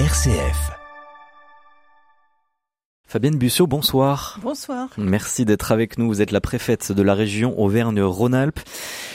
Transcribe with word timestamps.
RCF. 0.00 0.72
Fabienne 3.06 3.38
Bussiot, 3.38 3.68
bonsoir. 3.68 4.40
Bonsoir. 4.42 4.88
Merci 4.98 5.44
d'être 5.44 5.70
avec 5.70 5.98
nous. 5.98 6.08
Vous 6.08 6.20
êtes 6.20 6.32
la 6.32 6.40
préfète 6.40 6.90
de 6.90 7.00
la 7.00 7.14
région 7.14 7.56
Auvergne-Rhône-Alpes. 7.60 8.58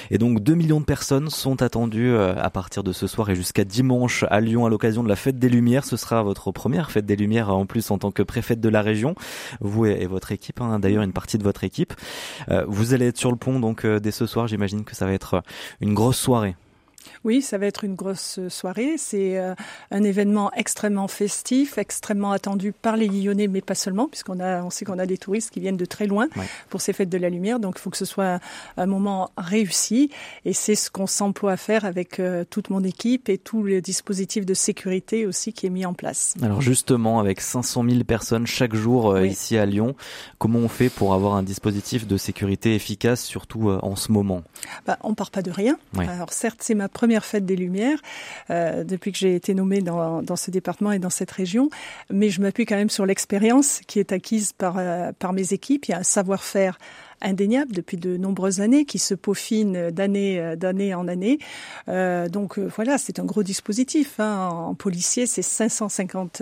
Et 0.10 0.18
donc 0.18 0.40
2 0.40 0.56
millions 0.56 0.80
de 0.80 0.86
personnes 0.86 1.30
sont 1.30 1.62
attendues 1.62 2.14
euh, 2.14 2.34
à 2.42 2.50
partir 2.50 2.84
de 2.86 2.94
ce 2.94 3.08
soir 3.08 3.30
et 3.30 3.36
jusqu'à 3.36 3.66
dimanche 3.66 4.24
à 4.30 4.40
Lyon 4.40 4.66
à 4.66 4.70
l'occasion 4.70 5.04
de 5.04 5.10
la 5.10 5.18
fête 5.18 5.38
des 5.38 5.50
Lumières. 5.50 5.84
Ce 5.84 5.98
sera 5.98 6.24
votre 6.24 6.54
première 6.54 6.92
fête 6.92 7.06
des 7.06 7.18
Lumières 7.18 7.54
en 7.54 7.66
plus 7.66 7.92
en 7.92 7.98
tant 7.98 8.12
que 8.12 8.24
préfète 8.24 8.62
de 8.62 8.70
la 8.70 8.82
région. 8.82 9.16
Vous 9.60 9.86
et 9.86 10.06
votre 10.06 10.32
équipe, 10.32 10.62
hein, 10.62 10.80
d'ailleurs 10.80 11.04
une 11.04 11.12
partie 11.12 11.38
de 11.38 11.44
votre 11.44 11.66
équipe. 11.66 11.94
Euh, 12.48 12.64
vous 12.70 12.94
allez 12.94 13.08
être 13.08 13.18
sur 13.18 13.32
le 13.32 13.38
pont 13.38 13.60
donc 13.60 13.84
euh, 13.84 14.00
dès 14.00 14.12
ce 14.12 14.26
soir. 14.26 14.48
J'imagine 14.48 14.86
que 14.86 14.96
ça 14.96 15.06
va 15.06 15.12
être 15.12 15.44
une 15.82 15.94
grosse 15.94 16.20
soirée. 16.20 16.56
Oui, 17.24 17.42
ça 17.42 17.58
va 17.58 17.66
être 17.66 17.84
une 17.84 17.96
grosse 17.96 18.40
soirée. 18.50 18.96
C'est 18.98 19.38
euh, 19.38 19.54
un 19.92 20.04
événement 20.04 20.52
extrêmement 20.54 21.08
festif, 21.08 21.78
extrêmement 21.78 22.32
attendu 22.32 22.72
par 22.72 22.98
les 22.98 23.08
Lyonnais, 23.08 23.48
mais 23.48 23.62
pas 23.62 23.76
seulement, 23.76 24.08
puisqu'on 24.08 24.40
a, 24.40 24.64
on 24.64 24.70
sait 24.70 24.86
qu'on 24.86 25.00
a 25.00 25.06
des 25.06 25.18
touristes 25.18 25.52
qui 25.52 25.60
viennent 25.60 25.78
de 25.78 25.86
très 25.86 26.08
loin 26.08 26.28
pour 26.70 26.82
ces 26.82 26.94
fêtes 26.94 27.10
de 27.10 27.18
la 27.18 27.30
lumière. 27.30 27.60
Donc, 27.60 27.76
il 27.78 27.82
faut 27.82 27.90
que 27.90 27.98
ce 27.98 28.06
soit 28.06 28.40
un, 28.78 28.86
moment 28.86 29.32
réussi. 29.38 30.10
Et 30.46 30.54
c'est 30.54 30.76
ce 30.76 30.90
qu'on 30.90 31.08
s'emploie 31.08 31.54
à 31.54 31.58
faire 31.58 31.86
avec 31.86 32.20
euh, 32.20 32.44
toute 32.50 32.70
mon 32.70 32.84
équipe 32.84 33.30
et 33.30 33.38
tout 33.38 33.64
le 33.64 33.82
dispositif 33.82 34.46
de 34.46 34.54
sécurité 34.54 35.26
aussi 35.26 35.54
qui 35.54 35.68
est 35.68 35.70
mis 35.70 35.86
en 35.86 35.94
place. 35.94 36.34
Alors, 36.42 36.62
justement, 36.62 37.20
avec 37.20 37.42
500 37.42 37.84
000 37.88 38.04
personnes 38.04 38.48
chaque 38.48 38.76
jour 38.76 39.12
euh, 39.12 39.26
ici 39.26 39.58
à 39.58 39.66
Lyon, 39.66 39.96
comment 40.38 40.60
on 40.60 40.70
fait 40.70 40.90
pour 40.90 41.14
avoir 41.14 41.36
un 41.36 41.44
dispositif 41.44 42.08
de 42.08 42.18
sécurité 42.18 42.76
efficace, 42.76 43.24
surtout 43.24 43.70
en 43.70 43.96
ce 43.96 44.12
moment? 44.12 44.44
Bah, 44.86 44.98
On 45.04 45.14
part 45.14 45.32
pas 45.32 45.42
de 45.42 45.52
rien. 45.52 45.78
Alors, 45.98 46.34
certes, 46.34 46.60
c'est 46.62 46.76
ma 46.76 46.89
première 46.90 47.26
fête 47.26 47.46
des 47.46 47.56
Lumières 47.56 48.00
euh, 48.50 48.84
depuis 48.84 49.12
que 49.12 49.18
j'ai 49.18 49.36
été 49.36 49.54
nommée 49.54 49.82
dans, 49.82 50.36
ce 50.36 50.52
département 50.52 50.92
et 50.92 51.00
dans 51.00 51.10
cette 51.10 51.32
région, 51.32 51.70
mais 52.10 52.30
je 52.30 52.42
m'appuie 52.42 52.66
quand 52.66 52.76
même 52.76 52.90
sur 52.90 53.06
l'expérience 53.06 53.82
qui 53.88 54.00
est 54.00 54.12
acquise 54.12 54.54
par, 54.54 54.76
euh, 54.78 55.12
par 55.18 55.34
mes 55.34 55.54
équipes. 55.54 55.86
Il 55.86 55.92
y 55.92 55.94
a 55.94 56.00
un 56.00 56.04
savoir-faire 56.04 56.78
indéniable 57.22 57.74
depuis 57.74 57.98
de 57.98 58.18
nombreuses 58.18 58.62
années, 58.62 58.86
qui 58.86 59.00
se 59.00 59.14
peaufine 59.14 59.92
d'année 59.92 60.40
euh, 60.40 60.56
d'année 60.56 60.94
en 60.94 61.08
année. 61.08 61.40
Euh, 61.88 62.30
donc 62.30 62.60
euh, 62.60 62.70
voilà, 62.76 62.98
c'est 62.98 63.20
un 63.20 63.26
gros 63.26 63.44
dispositif. 63.44 64.20
Hein. 64.20 64.50
En 64.50 64.76
policier, 64.76 65.26
c'est 65.26 65.42
550 65.42 66.42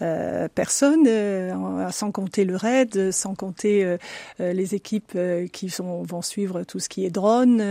euh, 0.00 0.48
personnes, 0.54 1.08
sans 1.90 2.12
compter 2.12 2.44
le 2.44 2.56
RAID, 2.56 3.10
sans 3.12 3.34
compter 3.34 3.96
les 4.38 4.74
équipes 4.74 5.18
qui 5.52 5.68
sont, 5.68 6.02
vont 6.02 6.22
suivre 6.22 6.62
tout 6.62 6.78
ce 6.78 6.88
qui 6.88 7.04
est 7.04 7.10
drone, 7.10 7.62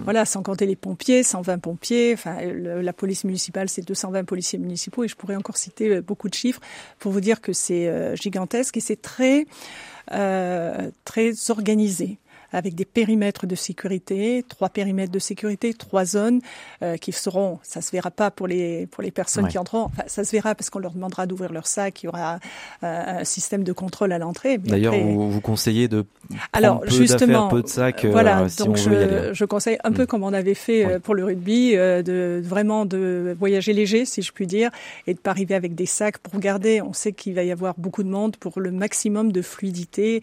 voilà, 0.00 0.24
sans 0.24 0.42
compter 0.42 0.66
les 0.66 0.76
pompiers, 0.76 1.22
120 1.22 1.58
pompiers. 1.58 2.12
Enfin, 2.14 2.36
la 2.42 2.92
police 2.92 3.24
municipale, 3.24 3.68
c'est 3.68 3.82
220 3.82 4.24
policiers 4.24 4.58
municipaux, 4.58 5.04
et 5.04 5.08
je 5.08 5.16
pourrais 5.16 5.36
encore 5.36 5.56
citer 5.56 6.00
beaucoup 6.00 6.28
de 6.28 6.34
chiffres 6.34 6.60
pour 6.98 7.12
vous 7.12 7.20
dire 7.20 7.40
que 7.40 7.52
c'est 7.52 8.14
gigantesque 8.16 8.76
et 8.76 8.80
c'est 8.80 9.00
très 9.00 9.46
euh, 10.12 10.90
très 11.04 11.32
organisé 11.50 12.18
avec 12.54 12.74
des 12.74 12.84
périmètres 12.84 13.46
de 13.46 13.54
sécurité, 13.54 14.44
trois 14.48 14.68
périmètres 14.68 15.12
de 15.12 15.18
sécurité, 15.18 15.74
trois 15.74 16.04
zones 16.04 16.40
euh, 16.82 16.96
qui 16.96 17.12
seront, 17.12 17.58
ça 17.62 17.80
se 17.80 17.90
verra 17.90 18.10
pas 18.10 18.30
pour 18.30 18.46
les 18.46 18.86
pour 18.86 19.02
les 19.02 19.10
personnes 19.10 19.48
qui 19.48 19.58
entreront, 19.58 19.86
enfin, 19.86 20.04
ça 20.06 20.24
se 20.24 20.30
verra 20.32 20.54
parce 20.54 20.70
qu'on 20.70 20.78
leur 20.78 20.92
demandera 20.92 21.26
d'ouvrir 21.26 21.52
leur 21.52 21.66
sac, 21.66 22.02
il 22.02 22.06
y 22.06 22.08
aura 22.08 22.38
euh, 22.84 23.20
un 23.20 23.24
système 23.24 23.64
de 23.64 23.72
contrôle 23.72 24.12
à 24.12 24.18
l'entrée. 24.18 24.58
D'ailleurs, 24.58 24.94
vous, 24.94 25.30
vous 25.30 25.40
conseillez 25.40 25.88
de 25.88 26.06
alors 26.52 26.80
peu 26.80 26.90
justement, 26.90 27.48
peu 27.48 27.62
de 27.62 27.68
sacs. 27.68 28.04
Euh, 28.04 28.10
voilà, 28.10 28.46
donc 28.58 28.76
je, 28.76 29.30
je, 29.32 29.44
conseille 29.44 29.78
un 29.84 29.92
peu 29.92 30.04
mm. 30.04 30.06
comme 30.06 30.22
on 30.22 30.32
avait 30.32 30.54
fait 30.54 31.00
pour 31.00 31.14
le 31.14 31.24
rugby, 31.24 31.72
de 31.74 32.40
vraiment 32.44 32.86
de 32.86 33.36
voyager 33.38 33.72
léger, 33.72 34.04
si 34.04 34.22
je 34.22 34.32
puis 34.32 34.46
dire, 34.46 34.70
et 35.06 35.14
de 35.14 35.18
pas 35.18 35.30
arriver 35.30 35.56
avec 35.56 35.74
des 35.74 35.86
sacs 35.86 36.18
pour 36.18 36.38
garder. 36.38 36.80
On 36.80 36.92
sait 36.92 37.12
qu'il 37.12 37.34
va 37.34 37.42
y 37.42 37.50
avoir 37.50 37.74
beaucoup 37.78 38.04
de 38.04 38.08
monde 38.08 38.36
pour 38.36 38.60
le 38.60 38.70
maximum 38.70 39.32
de 39.32 39.42
fluidité 39.42 40.22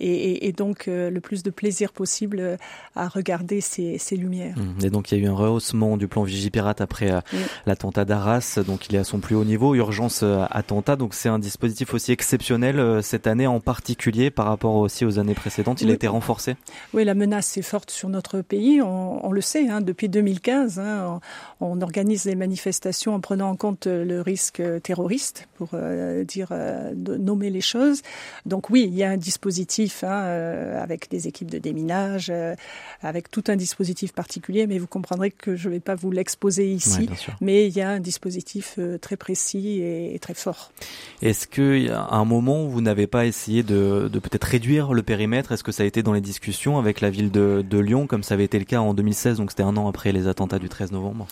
et, 0.00 0.46
et, 0.46 0.52
donc 0.52 0.86
euh, 0.88 1.10
le 1.10 1.20
plus 1.20 1.42
de 1.42 1.50
plaisir 1.50 1.92
possible 1.92 2.38
euh, 2.40 2.56
à 2.94 3.08
regarder 3.08 3.60
ces, 3.60 3.98
ces 3.98 4.16
lumières. 4.16 4.56
Mmh. 4.56 4.84
Et 4.84 4.90
donc 4.90 5.10
il 5.10 5.18
y 5.18 5.20
a 5.20 5.24
eu 5.24 5.28
un 5.28 5.34
rehaussement 5.34 5.96
du 5.96 6.08
plan 6.08 6.22
Vigipirate 6.22 6.80
après 6.80 7.10
euh, 7.10 7.20
l'attentat 7.66 8.04
d'Arras, 8.04 8.60
donc 8.66 8.88
il 8.88 8.96
est 8.96 8.98
à 8.98 9.04
son 9.04 9.18
plus 9.18 9.34
haut 9.34 9.44
niveau, 9.44 9.74
urgence 9.74 10.22
attentat, 10.50 10.96
donc 10.96 11.14
c'est 11.14 11.28
un 11.28 11.38
dispositif 11.38 11.94
aussi 11.94 12.12
exceptionnel 12.12 13.02
cette 13.02 13.26
année 13.26 13.46
en 13.46 13.60
particulier 13.60 14.30
par 14.30 14.46
rapport 14.46 14.76
aussi 14.76 15.04
aux 15.04 15.18
années 15.18 15.34
précédentes, 15.34 15.82
il 15.82 15.90
a 15.90 15.94
été 15.94 16.06
renforcé. 16.06 16.56
Oui, 16.94 17.04
la 17.04 17.14
menace 17.14 17.56
est 17.56 17.62
forte 17.62 17.90
sur 17.90 18.08
notre 18.08 18.40
pays, 18.40 18.80
on, 18.82 19.26
on 19.26 19.32
le 19.32 19.40
sait, 19.40 19.68
hein, 19.68 19.80
depuis 19.80 20.08
2015, 20.08 20.78
hein, 20.78 21.20
on, 21.60 21.78
on, 21.78 21.80
organise 21.80 22.24
les 22.24 22.34
manifestations 22.34 23.14
en 23.14 23.20
prenant 23.20 23.50
en 23.50 23.56
compte 23.56 23.86
le 23.86 24.20
risque 24.20 24.62
terroriste, 24.82 25.48
pour 25.56 25.70
euh, 25.74 26.24
dire, 26.24 26.52
nommer 26.94 27.50
les 27.50 27.60
choses. 27.60 28.02
Donc 28.46 28.70
oui, 28.70 28.84
il 28.88 28.94
y 28.94 29.02
a 29.02 29.10
un 29.10 29.16
dispositif 29.16 29.87
Hein, 30.02 30.22
euh, 30.24 30.82
avec 30.82 31.10
des 31.10 31.28
équipes 31.28 31.50
de 31.50 31.58
déminage, 31.58 32.28
euh, 32.30 32.54
avec 33.02 33.30
tout 33.30 33.44
un 33.48 33.56
dispositif 33.56 34.12
particulier, 34.12 34.66
mais 34.66 34.78
vous 34.78 34.86
comprendrez 34.86 35.30
que 35.30 35.56
je 35.56 35.68
ne 35.68 35.74
vais 35.74 35.80
pas 35.80 35.94
vous 35.94 36.10
l'exposer 36.10 36.66
ici. 36.70 37.08
mais 37.40 37.66
il 37.66 37.76
y 37.76 37.80
a 37.80 37.88
un 37.88 38.00
dispositif 38.00 38.74
euh, 38.78 38.98
très 38.98 39.16
précis 39.16 39.80
et, 39.80 40.18
très 40.20 40.34
fort. 40.34 40.72
Est-ce 41.22 41.46
qu'à 41.46 42.08
un 42.10 42.24
moment, 42.24 42.66
vous 42.66 42.80
n'avez 42.80 43.06
pas 43.06 43.26
essayé 43.26 43.62
de, 43.62 44.08
de 44.12 44.18
peut-être 44.18 44.44
réduire 44.44 44.92
le 44.92 45.02
périmètre? 45.02 45.52
Est-ce 45.52 45.64
que 45.64 45.72
ça 45.72 45.82
a 45.82 45.86
été 45.86 46.02
dans 46.02 46.12
les 46.12 46.20
discussions 46.20 46.78
avec 46.78 47.00
la 47.00 47.10
ville 47.10 47.30
de, 47.30 47.64
de 47.68 47.78
Lyon, 47.78 48.06
comme 48.06 48.22
ça 48.22 48.34
avait 48.34 48.44
été 48.44 48.58
le 48.58 48.64
cas 48.64 48.80
en 48.80 48.94
2016, 48.94 49.38
donc 49.38 49.50
c'était 49.50 49.62
un 49.62 49.76
an 49.76 49.88
après 49.88 50.12
les 50.12 50.26
attentats 50.26 50.58
du 50.58 50.68
13 50.68 50.92
novembre? 50.92 51.26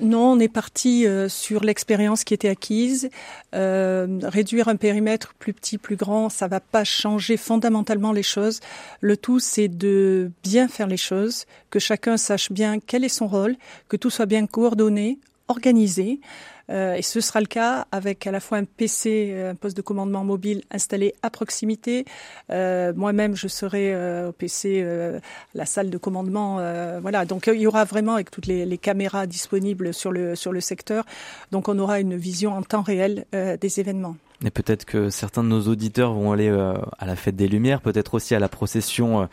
Non, 0.00 0.32
on 0.32 0.38
est 0.38 0.48
parti 0.48 1.06
euh, 1.06 1.28
sur 1.28 1.64
l'expérience 1.64 2.24
qui 2.24 2.34
était 2.34 2.48
acquise. 2.48 3.10
Euh, 3.54 4.18
réduire 4.22 4.68
un 4.68 4.76
périmètre 4.76 5.34
plus 5.38 5.52
petit, 5.52 5.78
plus 5.78 5.96
grand, 5.96 6.28
ça 6.28 6.48
va 6.48 6.60
pas 6.60 6.84
changer 6.84 7.36
fondamentalement 7.36 8.12
les 8.12 8.22
choses. 8.22 8.60
Le 9.00 9.16
tout, 9.16 9.40
c'est 9.40 9.68
de 9.68 10.30
bien 10.42 10.68
faire 10.68 10.86
les 10.86 10.96
choses, 10.96 11.46
que 11.70 11.78
chacun 11.78 12.16
sache 12.16 12.52
bien 12.52 12.78
quel 12.80 13.04
est 13.04 13.08
son 13.08 13.26
rôle, 13.26 13.56
que 13.88 13.96
tout 13.96 14.10
soit 14.10 14.26
bien 14.26 14.46
coordonné, 14.46 15.18
organisé. 15.48 16.20
Euh, 16.70 16.94
et 16.94 17.02
ce 17.02 17.20
sera 17.20 17.40
le 17.40 17.46
cas 17.46 17.86
avec 17.92 18.26
à 18.26 18.30
la 18.30 18.40
fois 18.40 18.58
un 18.58 18.64
PC, 18.64 19.34
un 19.50 19.54
poste 19.54 19.76
de 19.76 19.82
commandement 19.82 20.24
mobile 20.24 20.62
installé 20.70 21.14
à 21.22 21.30
proximité. 21.30 22.04
Euh, 22.50 22.92
Moi-même, 22.94 23.36
je 23.36 23.48
serai 23.48 23.94
euh, 23.94 24.28
au 24.28 24.32
PC, 24.32 24.80
euh, 24.82 25.20
la 25.54 25.66
salle 25.66 25.90
de 25.90 25.98
commandement. 25.98 26.58
Euh, 26.60 26.98
voilà, 27.00 27.24
donc 27.24 27.48
il 27.52 27.60
y 27.60 27.66
aura 27.66 27.84
vraiment 27.84 28.14
avec 28.14 28.30
toutes 28.30 28.46
les, 28.46 28.66
les, 28.66 28.78
caméras 28.78 29.26
disponibles 29.26 29.92
sur 29.94 30.12
le 30.12 30.36
sur 30.36 30.52
le 30.52 30.60
secteur. 30.60 31.04
Donc 31.52 31.68
on 31.68 31.78
aura 31.78 32.00
une 32.00 32.16
vision 32.16 32.52
en 32.52 32.62
temps 32.62 32.82
réel 32.82 33.26
des 33.32 33.80
événements. 33.80 34.16
Et 34.44 34.50
peut-être 34.50 34.84
que 34.84 35.10
certains 35.10 35.42
de 35.42 35.48
nos 35.48 35.62
auditeurs 35.62 36.12
vont 36.12 36.32
aller 36.32 36.48
à 36.48 37.06
la 37.06 37.16
fête 37.16 37.34
des 37.34 37.48
Lumières, 37.48 37.80
peut-être 37.80 38.14
aussi 38.14 38.34
à 38.34 38.38
la 38.38 38.48
procession 38.48 39.28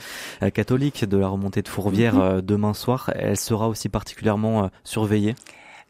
catholique 0.53 1.05
de 1.05 1.17
la 1.17 1.27
remontée 1.27 1.61
de 1.61 1.67
Fourvière 1.67 2.15
mm-hmm. 2.15 2.41
demain 2.41 2.73
soir. 2.73 3.11
Elle 3.15 3.37
sera 3.37 3.69
aussi 3.69 3.87
particulièrement 3.87 4.71
surveillée 4.83 5.35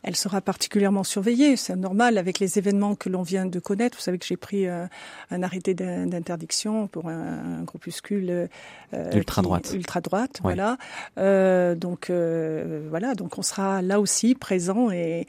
elle 0.05 0.15
sera 0.15 0.39
particulièrement 0.39 1.03
surveillée. 1.03 1.57
C'est 1.57 1.75
normal 1.75 2.19
avec 2.19 2.37
les 2.37 2.59
événements 2.59 2.93
que 2.93 3.09
l'on 3.09 3.23
vient 3.23 3.47
de 3.47 3.59
connaître. 3.59 3.97
Vous 3.97 4.03
savez 4.03 4.19
que 4.19 4.25
j'ai 4.25 4.37
pris 4.37 4.67
euh, 4.67 4.85
un 5.31 5.41
arrêté 5.41 5.73
d'interdiction 5.73 6.87
pour 6.87 7.09
un, 7.09 7.63
groupuscule 7.63 8.47
euh, 8.93 9.11
ultra 9.13 9.41
droite. 9.41 9.71
Ultra 9.73 10.01
droite, 10.01 10.39
voilà. 10.43 10.77
Euh, 11.17 11.73
donc 11.73 12.11
euh, 12.11 12.85
voilà, 12.87 13.15
donc 13.15 13.39
on 13.39 13.41
sera 13.41 13.81
là 13.81 13.99
aussi 13.99 14.35
présent 14.35 14.91
et 14.91 15.27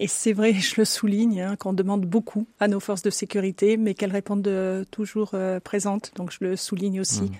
et 0.00 0.06
c'est 0.06 0.32
vrai, 0.32 0.52
je 0.52 0.76
le 0.76 0.84
souligne, 0.84 1.40
hein, 1.40 1.56
qu'on 1.56 1.72
demande 1.72 2.02
beaucoup 2.02 2.46
à 2.60 2.68
nos 2.68 2.78
forces 2.78 3.02
de 3.02 3.10
sécurité, 3.10 3.76
mais 3.76 3.94
qu'elles 3.94 4.12
répondent 4.12 4.86
toujours 4.92 5.34
présentes. 5.64 6.12
Donc 6.14 6.30
je 6.30 6.38
le 6.42 6.54
souligne 6.54 7.00
aussi. 7.00 7.22
Mmh 7.22 7.30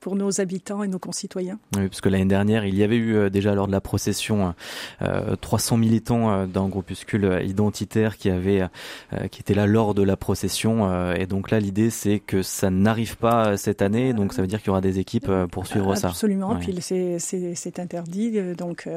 pour 0.00 0.16
nos 0.16 0.40
habitants 0.40 0.82
et 0.82 0.88
nos 0.88 0.98
concitoyens. 0.98 1.58
Oui, 1.76 1.88
parce 1.88 2.00
que 2.00 2.08
l'année 2.08 2.24
dernière, 2.24 2.64
il 2.64 2.74
y 2.74 2.82
avait 2.82 2.96
eu 2.96 3.16
euh, 3.16 3.30
déjà 3.30 3.54
lors 3.54 3.66
de 3.66 3.72
la 3.72 3.80
procession 3.80 4.54
euh, 5.02 5.36
300 5.36 5.76
militants 5.76 6.30
euh, 6.30 6.46
d'un 6.46 6.68
groupuscule 6.68 7.24
euh, 7.24 7.42
identitaire 7.42 8.16
qui 8.16 8.30
avait, 8.30 8.62
qui 9.30 9.40
était 9.40 9.54
là 9.54 9.66
lors 9.66 9.94
de 9.94 10.02
la 10.02 10.16
procession. 10.16 11.12
et 11.14 11.26
donc 11.26 11.50
là, 11.50 11.60
l'idée, 11.60 11.90
c'est 11.90 12.20
que 12.20 12.42
ça 12.42 12.70
n'arrive 12.70 13.16
pas 13.16 13.56
cette 13.56 13.82
année. 13.82 14.12
Donc 14.12 14.32
ça 14.32 14.42
veut 14.42 14.48
dire 14.48 14.60
qu'il 14.60 14.68
y 14.68 14.70
aura 14.70 14.80
des 14.80 14.98
équipes 14.98 15.30
pour 15.50 15.66
suivre 15.66 15.94
ça. 15.96 16.08
Absolument. 16.08 16.52
Ouais. 16.52 16.60
Puis 16.60 16.76
c'est 16.80 17.78
interdit. 17.78 18.54
Donc 18.54 18.88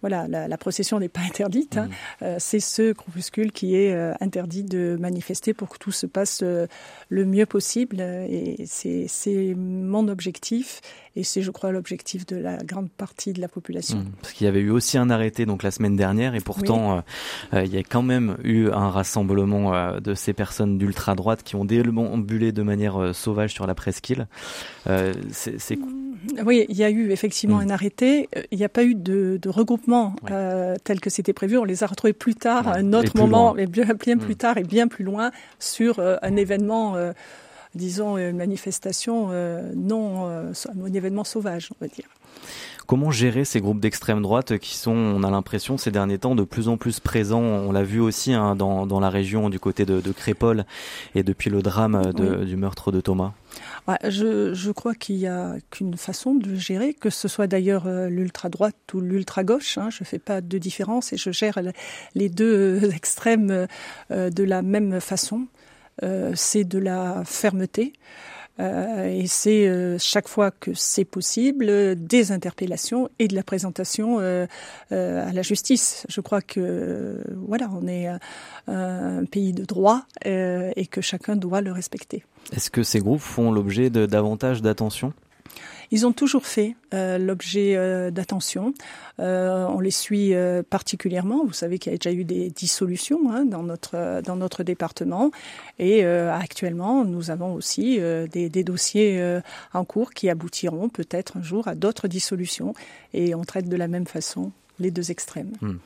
voilà, 0.00 0.26
la, 0.28 0.48
la 0.48 0.58
procession 0.58 0.98
n'est 0.98 1.08
pas 1.08 1.20
interdite. 1.26 1.76
Hein. 1.76 1.88
Mmh. 2.20 2.26
c'est 2.38 2.60
ce 2.60 2.92
groupuscule 2.92 3.52
qui 3.52 3.76
est 3.76 3.94
interdit 4.20 4.64
de 4.64 4.96
manifester 4.98 5.54
pour 5.54 5.68
que 5.68 5.78
tout 5.78 5.92
se 5.92 6.06
passe 6.06 6.42
le 6.42 7.24
mieux 7.24 7.46
possible. 7.46 8.00
Et 8.00 8.64
c'est 8.66 9.54
mon 9.56 10.08
objectif 10.08 10.31
objectif 10.32 10.80
et 11.14 11.24
c'est, 11.24 11.42
je 11.42 11.50
crois, 11.50 11.72
l'objectif 11.72 12.24
de 12.24 12.36
la 12.36 12.56
grande 12.56 12.90
partie 12.90 13.34
de 13.34 13.40
la 13.40 13.48
population. 13.48 13.98
Mmh. 13.98 14.12
parce 14.22 14.32
qu'il 14.32 14.46
y 14.46 14.48
avait 14.48 14.60
eu 14.60 14.70
aussi 14.70 14.96
un 14.96 15.10
arrêté 15.10 15.44
donc 15.44 15.62
la 15.62 15.70
semaine 15.70 15.94
dernière 15.94 16.34
et 16.34 16.40
pourtant 16.40 16.96
euh, 16.96 17.00
euh, 17.52 17.64
il 17.64 17.74
y 17.74 17.76
a 17.76 17.82
quand 17.82 18.02
même 18.02 18.38
eu 18.42 18.70
un 18.70 18.88
rassemblement 18.88 19.74
euh, 19.74 20.00
de 20.00 20.14
ces 20.14 20.32
personnes 20.32 20.78
d'ultra 20.78 21.14
droite 21.14 21.42
qui 21.42 21.54
ont 21.54 21.66
déambulé 21.66 22.52
de 22.52 22.62
manière 22.62 23.14
sauvage 23.14 23.52
sur 23.52 23.66
la 23.66 23.74
presqu'île. 23.74 24.26
c'est 24.86 25.76
mmh. 25.76 26.42
oui, 26.46 26.64
il 26.70 26.76
y 26.76 26.84
a 26.84 26.88
eu 26.88 27.10
effectivement 27.10 27.58
mmh. 27.58 27.66
un 27.66 27.70
arrêté. 27.70 28.28
Il 28.50 28.58
n'y 28.58 28.64
a 28.64 28.70
pas 28.70 28.84
eu 28.84 28.94
de, 28.94 29.38
de 29.40 29.48
regroupement 29.50 30.16
tel 30.84 31.00
que 31.00 31.10
c'était 31.10 31.34
prévu. 31.34 31.58
On 31.58 31.64
les 31.64 31.84
a 31.84 31.86
retrouvés 31.86 32.14
plus 32.14 32.36
tard, 32.36 32.68
à 32.68 32.76
un 32.76 32.94
autre 32.94 33.16
moment, 33.16 33.52
mais 33.54 33.66
bien, 33.66 33.84
bien 34.00 34.16
plus 34.16 34.36
tard 34.36 34.56
et 34.56 34.64
bien 34.64 34.88
plus 34.88 35.04
loin 35.04 35.30
sur 35.58 36.00
un 36.00 36.36
événement 36.36 36.96
disons, 37.74 38.18
une 38.18 38.36
manifestation 38.36 39.28
euh, 39.30 39.72
non, 39.74 40.28
euh, 40.28 40.52
un 40.68 40.92
événement 40.92 41.24
sauvage, 41.24 41.70
on 41.72 41.84
va 41.84 41.88
dire. 41.88 42.06
Comment 42.86 43.10
gérer 43.10 43.44
ces 43.44 43.60
groupes 43.60 43.80
d'extrême 43.80 44.20
droite 44.20 44.58
qui 44.58 44.76
sont, 44.76 44.92
on 44.92 45.22
a 45.22 45.30
l'impression, 45.30 45.78
ces 45.78 45.90
derniers 45.90 46.18
temps, 46.18 46.34
de 46.34 46.42
plus 46.42 46.68
en 46.68 46.76
plus 46.76 47.00
présents? 47.00 47.40
On 47.40 47.72
l'a 47.72 47.84
vu 47.84 48.00
aussi 48.00 48.32
hein, 48.32 48.56
dans, 48.56 48.86
dans, 48.86 49.00
la 49.00 49.08
région 49.08 49.48
du 49.48 49.60
côté 49.60 49.86
de, 49.86 50.00
de 50.00 50.12
Crépole 50.12 50.66
et 51.14 51.22
depuis 51.22 51.48
le 51.48 51.62
drame 51.62 52.12
de, 52.12 52.44
du 52.44 52.56
meurtre 52.56 52.90
de 52.90 53.00
Thomas. 53.00 53.32
je, 54.04 54.52
je, 54.52 54.70
crois 54.72 54.94
qu'il 54.94 55.16
n'y 55.16 55.26
a 55.26 55.54
qu'une 55.70 55.96
façon 55.96 56.34
de 56.34 56.56
gérer, 56.56 56.92
que 56.92 57.08
ce 57.08 57.28
soit 57.28 57.46
d'ailleurs 57.46 57.86
euh, 57.86 58.08
l'ultra-droite 58.08 58.76
ou 58.92 59.00
l'ultra-gauche. 59.00 59.78
Hein, 59.78 59.88
je 59.90 60.02
ne 60.02 60.06
fais 60.06 60.18
pas 60.18 60.40
de 60.40 60.58
différence 60.58 61.12
et 61.12 61.16
je 61.16 61.30
gère 61.30 61.60
les 62.14 62.28
deux 62.28 62.90
extrêmes 62.94 63.68
de 64.10 64.42
la 64.42 64.60
même 64.62 65.00
façon. 65.00 65.46
Euh, 66.02 66.32
c'est 66.34 66.64
de 66.64 66.78
la 66.78 67.22
fermeté. 67.24 67.92
Euh, 68.60 69.06
et 69.06 69.26
c'est 69.26 69.66
euh, 69.66 69.96
chaque 69.98 70.28
fois 70.28 70.50
que 70.50 70.74
c'est 70.74 71.06
possible 71.06 71.96
des 71.96 72.32
interpellations 72.32 73.08
et 73.18 73.26
de 73.26 73.34
la 73.34 73.42
présentation 73.42 74.18
à 74.18 75.32
la 75.32 75.42
justice. 75.42 76.06
Je 76.08 76.20
crois 76.20 76.42
que 76.42 77.22
voilà, 77.46 77.70
on 77.72 77.86
est 77.86 78.08
un 78.66 79.24
pays 79.24 79.52
de 79.52 79.64
droit 79.64 80.02
et 80.24 80.86
que 80.90 81.00
chacun 81.00 81.36
doit 81.36 81.60
le 81.60 81.72
respecter. 81.72 82.24
Est-ce 82.54 82.70
que 82.70 82.82
ces 82.82 83.00
groupes 83.00 83.20
font 83.20 83.50
l'objet 83.50 83.90
de 83.90 84.06
davantage 84.06 84.60
d'attention? 84.62 85.12
Ils 85.92 86.06
ont 86.06 86.12
toujours 86.12 86.46
fait 86.46 86.74
euh, 86.94 87.18
l'objet 87.18 87.76
euh, 87.76 88.10
d'attention. 88.10 88.72
Euh, 89.20 89.66
on 89.66 89.78
les 89.78 89.90
suit 89.90 90.32
particulièrement. 90.70 91.44
Vous 91.44 91.52
savez 91.52 91.78
qu'il 91.78 91.92
y 91.92 91.94
a 91.94 91.98
déjà 91.98 92.12
eu 92.16 92.24
des 92.24 92.50
dissolutions 92.50 93.30
hein, 93.30 93.44
dans 93.44 93.62
notre 93.62 94.22
dans 94.22 94.36
notre 94.36 94.62
département 94.64 95.30
et 95.78 96.04
actuellement 96.04 97.04
nous 97.04 97.30
avons 97.30 97.52
aussi 97.54 98.00
des, 98.00 98.48
des, 98.48 98.64
dossiers 98.64 99.40
en 99.74 99.84
cours 99.84 100.12
qui 100.12 100.30
aboutiront 100.30 100.88
peut-être 100.88 101.36
un 101.36 101.42
jour 101.42 101.68
à 101.68 101.74
d'autres 101.74 102.08
dissolutions 102.08 102.74
et 103.12 103.34
on 103.34 103.44
traite 103.44 103.68
de 103.68 103.76
la 103.76 103.88
même 103.88 104.06
façon 104.06 104.50
les 104.78 104.90
deux 104.90 105.10
extrêmes. 105.10 105.52
Hmm. 105.60 105.76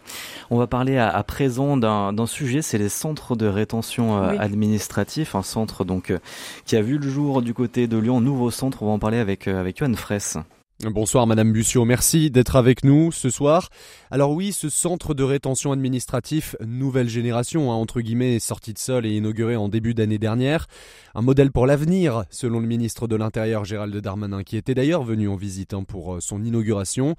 On 0.51 0.59
va 0.59 0.67
parler 0.67 0.97
à, 0.99 1.23
présent 1.23 1.77
d'un 1.77 2.27
sujet, 2.27 2.63
c'est 2.63 2.79
les 2.79 2.89
centres 2.89 3.37
de 3.37 3.47
rétention 3.47 4.23
euh, 4.23 4.37
administratif, 4.39 5.35
un 5.35 5.43
centre 5.43 5.85
donc 5.85 6.11
euh, 6.11 6.19
qui 6.65 6.77
a 6.77 6.83
vu 6.83 6.99
le 6.99 7.09
jour 7.09 7.43
du 7.43 7.55
côté 7.55 7.87
de 7.87 7.99
Lyon, 7.99 8.21
nouveau 8.21 8.51
centre. 8.51 8.83
On 8.83 8.87
va 8.87 8.93
en 8.93 8.99
parler 8.99 9.19
avec 9.19 9.49
euh, 9.49 9.61
avec 9.61 9.79
Johan 9.79 9.95
Fraisse. 9.95 10.39
Bonsoir 10.85 11.27
Madame 11.27 11.53
Bussiot, 11.53 11.87
merci 11.87 12.31
d'être 12.31 12.55
avec 12.55 12.85
nous 12.85 13.11
ce 13.11 13.31
soir. 13.31 13.71
Alors 14.11 14.33
oui, 14.33 14.53
ce 14.53 14.69
centre 14.69 15.15
de 15.15 15.23
rétention 15.23 15.73
administratif 15.73 16.55
nouvelle 16.61 17.09
génération, 17.09 17.73
hein, 17.73 17.77
entre 17.77 18.03
guillemets, 18.03 18.39
sorti 18.41 18.75
de 18.75 18.79
sol 18.79 19.07
et 19.07 19.17
inauguré 19.17 19.57
en 19.57 19.71
début 19.71 19.95
d'année 19.95 20.19
dernière. 20.19 20.67
Un 21.15 21.23
modèle 21.23 21.51
pour 21.51 21.67
l'avenir, 21.67 22.25
selon 22.29 22.61
le 22.61 22.67
ministre 22.67 23.09
de 23.09 23.17
l'Intérieur 23.17 23.65
Gérald 23.65 23.97
Darmanin, 23.97 24.43
qui 24.43 24.59
était 24.59 24.75
d'ailleurs 24.75 25.03
venu 25.03 25.29
en 25.29 25.37
visite 25.37 25.73
hein, 25.73 25.83
pour 25.83 26.19
son 26.21 26.45
inauguration 26.45 27.17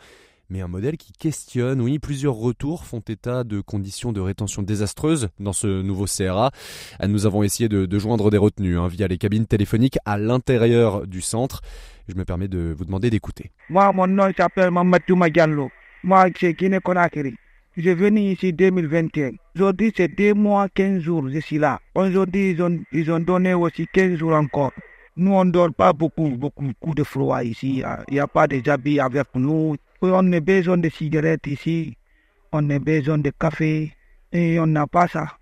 mais 0.50 0.62
un 0.62 0.68
modèle 0.68 0.98
qui 0.98 1.12
questionne. 1.14 1.82
Oui, 1.82 2.00
plusieurs 2.00 2.36
retours 2.36 2.86
font 2.86 3.00
état 3.00 3.44
de 3.44 3.62
conditions 3.62 4.12
de 4.12 4.22
rétention 4.22 4.62
désastreuses 4.62 5.30
dans 5.40 5.54
ce 5.54 5.82
nouveau 5.82 6.06
CRA. 6.06 6.52
Nous 7.06 7.26
avons 7.26 7.44
essayé 7.44 7.70
de, 7.70 8.00
joindre 8.00 8.30
des 8.30 8.38
retenues 8.38 8.78
hein, 8.78 8.88
via 8.88 9.08
les 9.08 9.18
cabines 9.18 9.46
téléphoniques 9.46 9.98
à 10.06 10.18
l'intérieur 10.18 11.08
du 11.08 11.22
centre. 11.22 11.62
Je 12.08 12.16
me 12.16 12.24
permets 12.24 12.48
de 12.48 12.74
vous 12.78 12.86
demander 12.86 13.10
d'écouter. 13.10 13.52
Moi, 13.70 13.92
mon 13.92 14.08
nom 14.08 14.32
s'appelle 14.36 14.72
Mamadou 14.72 15.20
Diallo. 15.30 15.70
Moi, 16.04 16.28
c'est 16.40 16.54
Guinée 16.54 16.80
Conakry. 16.80 17.36
Je 17.76 17.92
venu 17.92 18.22
ici 18.32 18.54
2021. 18.54 19.32
Aujourd'hui, 19.56 19.94
c'est 19.96 20.08
deux 20.08 20.34
mois, 20.34 20.68
15 20.70 21.00
jours, 21.00 21.30
je 21.30 21.40
suis 21.40 21.60
là. 21.60 21.80
Aujourd'hui, 21.94 22.52
ils 22.52 22.62
ont, 22.64 22.80
ils 22.92 23.12
ont 23.12 23.20
donné 23.20 23.54
aussi 23.54 23.88
15 23.94 24.16
jours 24.18 24.34
encore. 24.34 24.72
Nous, 25.16 25.32
on 25.32 25.46
ne 25.46 25.52
dort 25.52 25.74
pas 25.74 25.94
beaucoup, 25.94 26.30
beaucoup, 26.30 26.64
beaucoup 26.64 26.96
de 26.96 27.04
froid 27.04 27.44
ici. 27.44 27.84
Il 28.08 28.14
n'y 28.14 28.20
a 28.20 28.28
pas 28.28 28.48
de 28.48 28.68
habits 28.70 29.00
avec 29.00 29.28
nous 29.36 29.76
on 30.02 30.34
a 30.34 30.40
besoin 30.40 30.78
de 30.78 30.90
cigarettes 30.90 31.48
ici, 31.48 31.98
on 32.52 32.70
a 32.70 32.80
besoin 32.80 33.18
de 33.18 33.32
café, 33.32 33.94
et 34.32 34.60
on 34.60 34.68
n'a 34.68 34.88
pas 34.88 35.08
ça. 35.08 35.38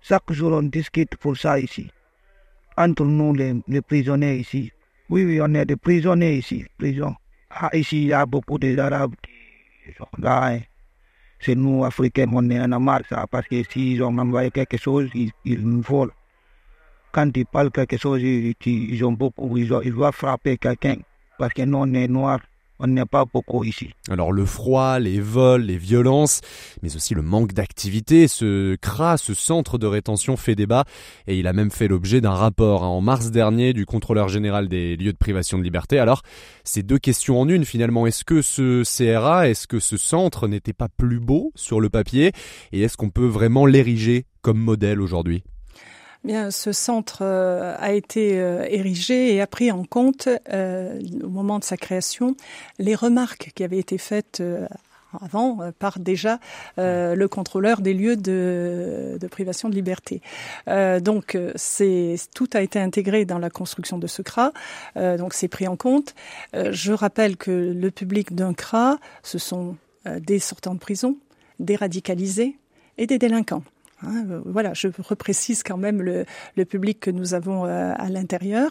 Chaque 0.00 0.32
jour, 0.32 0.52
on 0.52 0.62
discute 0.62 1.16
pour 1.16 1.36
ça 1.36 1.58
ici. 1.58 1.90
Entre 2.76 3.04
nous, 3.04 3.34
les, 3.34 3.80
prisonniers 3.82 4.36
ici. 4.38 4.72
Oui, 5.10 5.24
oui, 5.24 5.40
on 5.40 5.54
est 5.54 5.64
des 5.64 5.76
prisonniers 5.76 6.38
ici, 6.38 6.64
prison. 6.78 7.14
Ah, 7.50 7.70
ici, 7.74 8.02
il 8.02 8.08
y 8.08 8.12
a 8.12 8.24
beaucoup 8.26 8.58
d'Arabes 8.58 9.14
là. 10.18 10.52
Hein. 10.52 10.60
C'est 11.40 11.54
nous, 11.54 11.84
Africains, 11.84 12.26
on 12.32 12.50
est 12.50 12.60
en 12.60 12.80
marre 12.80 13.02
ça, 13.08 13.26
parce 13.30 13.46
que 13.46 13.62
s'ils 13.62 14.02
ont 14.02 14.18
envoyé 14.18 14.50
quelque 14.50 14.76
chose, 14.76 15.08
ils, 15.14 15.32
nous 15.44 15.82
volent. 15.82 16.12
Quand 17.12 17.30
ils 17.36 17.46
parlent 17.46 17.70
quelque 17.70 17.96
chose, 17.96 18.20
ils, 18.22 19.04
ont 19.04 19.12
beaucoup, 19.12 19.56
ils, 19.56 19.72
ils 19.84 19.92
doivent 19.92 20.14
frapper 20.14 20.58
quelqu'un, 20.58 20.96
parce 21.38 21.52
que 21.54 21.62
nous, 21.62 21.78
on 21.78 21.94
est 21.94 22.08
noirs 22.08 22.40
on 22.80 22.96
beaucoup 23.32 23.64
ici. 23.64 23.90
Alors 24.10 24.32
le 24.32 24.44
froid, 24.44 24.98
les 24.98 25.20
vols, 25.20 25.62
les 25.62 25.78
violences, 25.78 26.40
mais 26.82 26.94
aussi 26.94 27.14
le 27.14 27.22
manque 27.22 27.52
d'activité, 27.52 28.28
ce 28.28 28.76
CRA, 28.76 29.16
ce 29.16 29.34
centre 29.34 29.78
de 29.78 29.86
rétention 29.86 30.36
fait 30.36 30.54
débat 30.54 30.84
et 31.26 31.38
il 31.38 31.46
a 31.46 31.52
même 31.52 31.70
fait 31.70 31.88
l'objet 31.88 32.20
d'un 32.20 32.32
rapport 32.32 32.84
hein, 32.84 32.88
en 32.88 33.00
mars 33.00 33.30
dernier 33.30 33.72
du 33.72 33.86
contrôleur 33.86 34.28
général 34.28 34.68
des 34.68 34.96
lieux 34.96 35.12
de 35.12 35.18
privation 35.18 35.58
de 35.58 35.62
liberté. 35.62 35.98
Alors 35.98 36.22
ces 36.64 36.82
deux 36.82 36.98
questions 36.98 37.40
en 37.40 37.48
une 37.48 37.64
finalement, 37.64 38.06
est-ce 38.06 38.24
que 38.24 38.42
ce 38.42 38.82
CRA, 38.84 39.48
est-ce 39.48 39.66
que 39.66 39.80
ce 39.80 39.96
centre 39.96 40.48
n'était 40.48 40.72
pas 40.72 40.88
plus 40.88 41.20
beau 41.20 41.52
sur 41.54 41.80
le 41.80 41.88
papier? 41.88 42.32
Et 42.72 42.82
est-ce 42.82 42.96
qu'on 42.96 43.10
peut 43.10 43.26
vraiment 43.26 43.66
l'ériger 43.66 44.26
comme 44.42 44.58
modèle 44.58 45.00
aujourd'hui? 45.00 45.42
Bien, 46.28 46.50
ce 46.50 46.72
centre 46.72 47.20
euh, 47.22 47.74
a 47.78 47.92
été 47.92 48.38
euh, 48.38 48.66
érigé 48.68 49.34
et 49.34 49.40
a 49.40 49.46
pris 49.46 49.72
en 49.72 49.84
compte, 49.84 50.28
euh, 50.52 51.00
au 51.24 51.30
moment 51.30 51.58
de 51.58 51.64
sa 51.64 51.78
création, 51.78 52.36
les 52.78 52.94
remarques 52.94 53.50
qui 53.54 53.64
avaient 53.64 53.78
été 53.78 53.96
faites 53.96 54.42
avant 55.22 55.72
par 55.78 55.98
déjà 55.98 56.38
le 56.76 57.26
contrôleur 57.28 57.80
des 57.80 57.94
lieux 57.94 58.16
de, 58.16 59.16
de 59.18 59.26
privation 59.26 59.70
de 59.70 59.74
liberté. 59.74 60.20
donc 60.66 61.38
c'est 61.54 62.16
tout 62.34 62.50
a 62.52 62.60
été 62.60 62.78
intégré 62.78 63.24
dans 63.24 63.38
la 63.38 63.48
construction 63.48 63.96
de 63.96 64.06
ce 64.06 64.20
CRA, 64.20 64.52
donc 64.96 65.32
c'est 65.32 65.48
pris 65.48 65.66
en 65.66 65.76
compte. 65.76 66.14
je 66.52 66.92
rappelle 66.92 67.38
que 67.38 67.72
le 67.74 67.90
public 67.90 68.34
d'un 68.34 68.52
CRA, 68.52 68.98
ce 69.22 69.38
sont 69.38 69.76
des 70.04 70.40
sortants 70.40 70.74
de 70.74 70.80
prison, 70.80 71.16
des 71.58 71.76
radicalisés 71.76 72.58
et 72.98 73.06
des 73.06 73.18
délinquants. 73.18 73.62
Hein, 74.02 74.26
euh, 74.30 74.40
voilà, 74.44 74.74
je 74.74 74.88
reprécise 74.98 75.62
quand 75.62 75.76
même 75.76 76.02
le, 76.02 76.24
le 76.56 76.64
public 76.64 77.00
que 77.00 77.10
nous 77.10 77.34
avons 77.34 77.64
euh, 77.64 77.92
à 77.96 78.08
l'intérieur. 78.08 78.70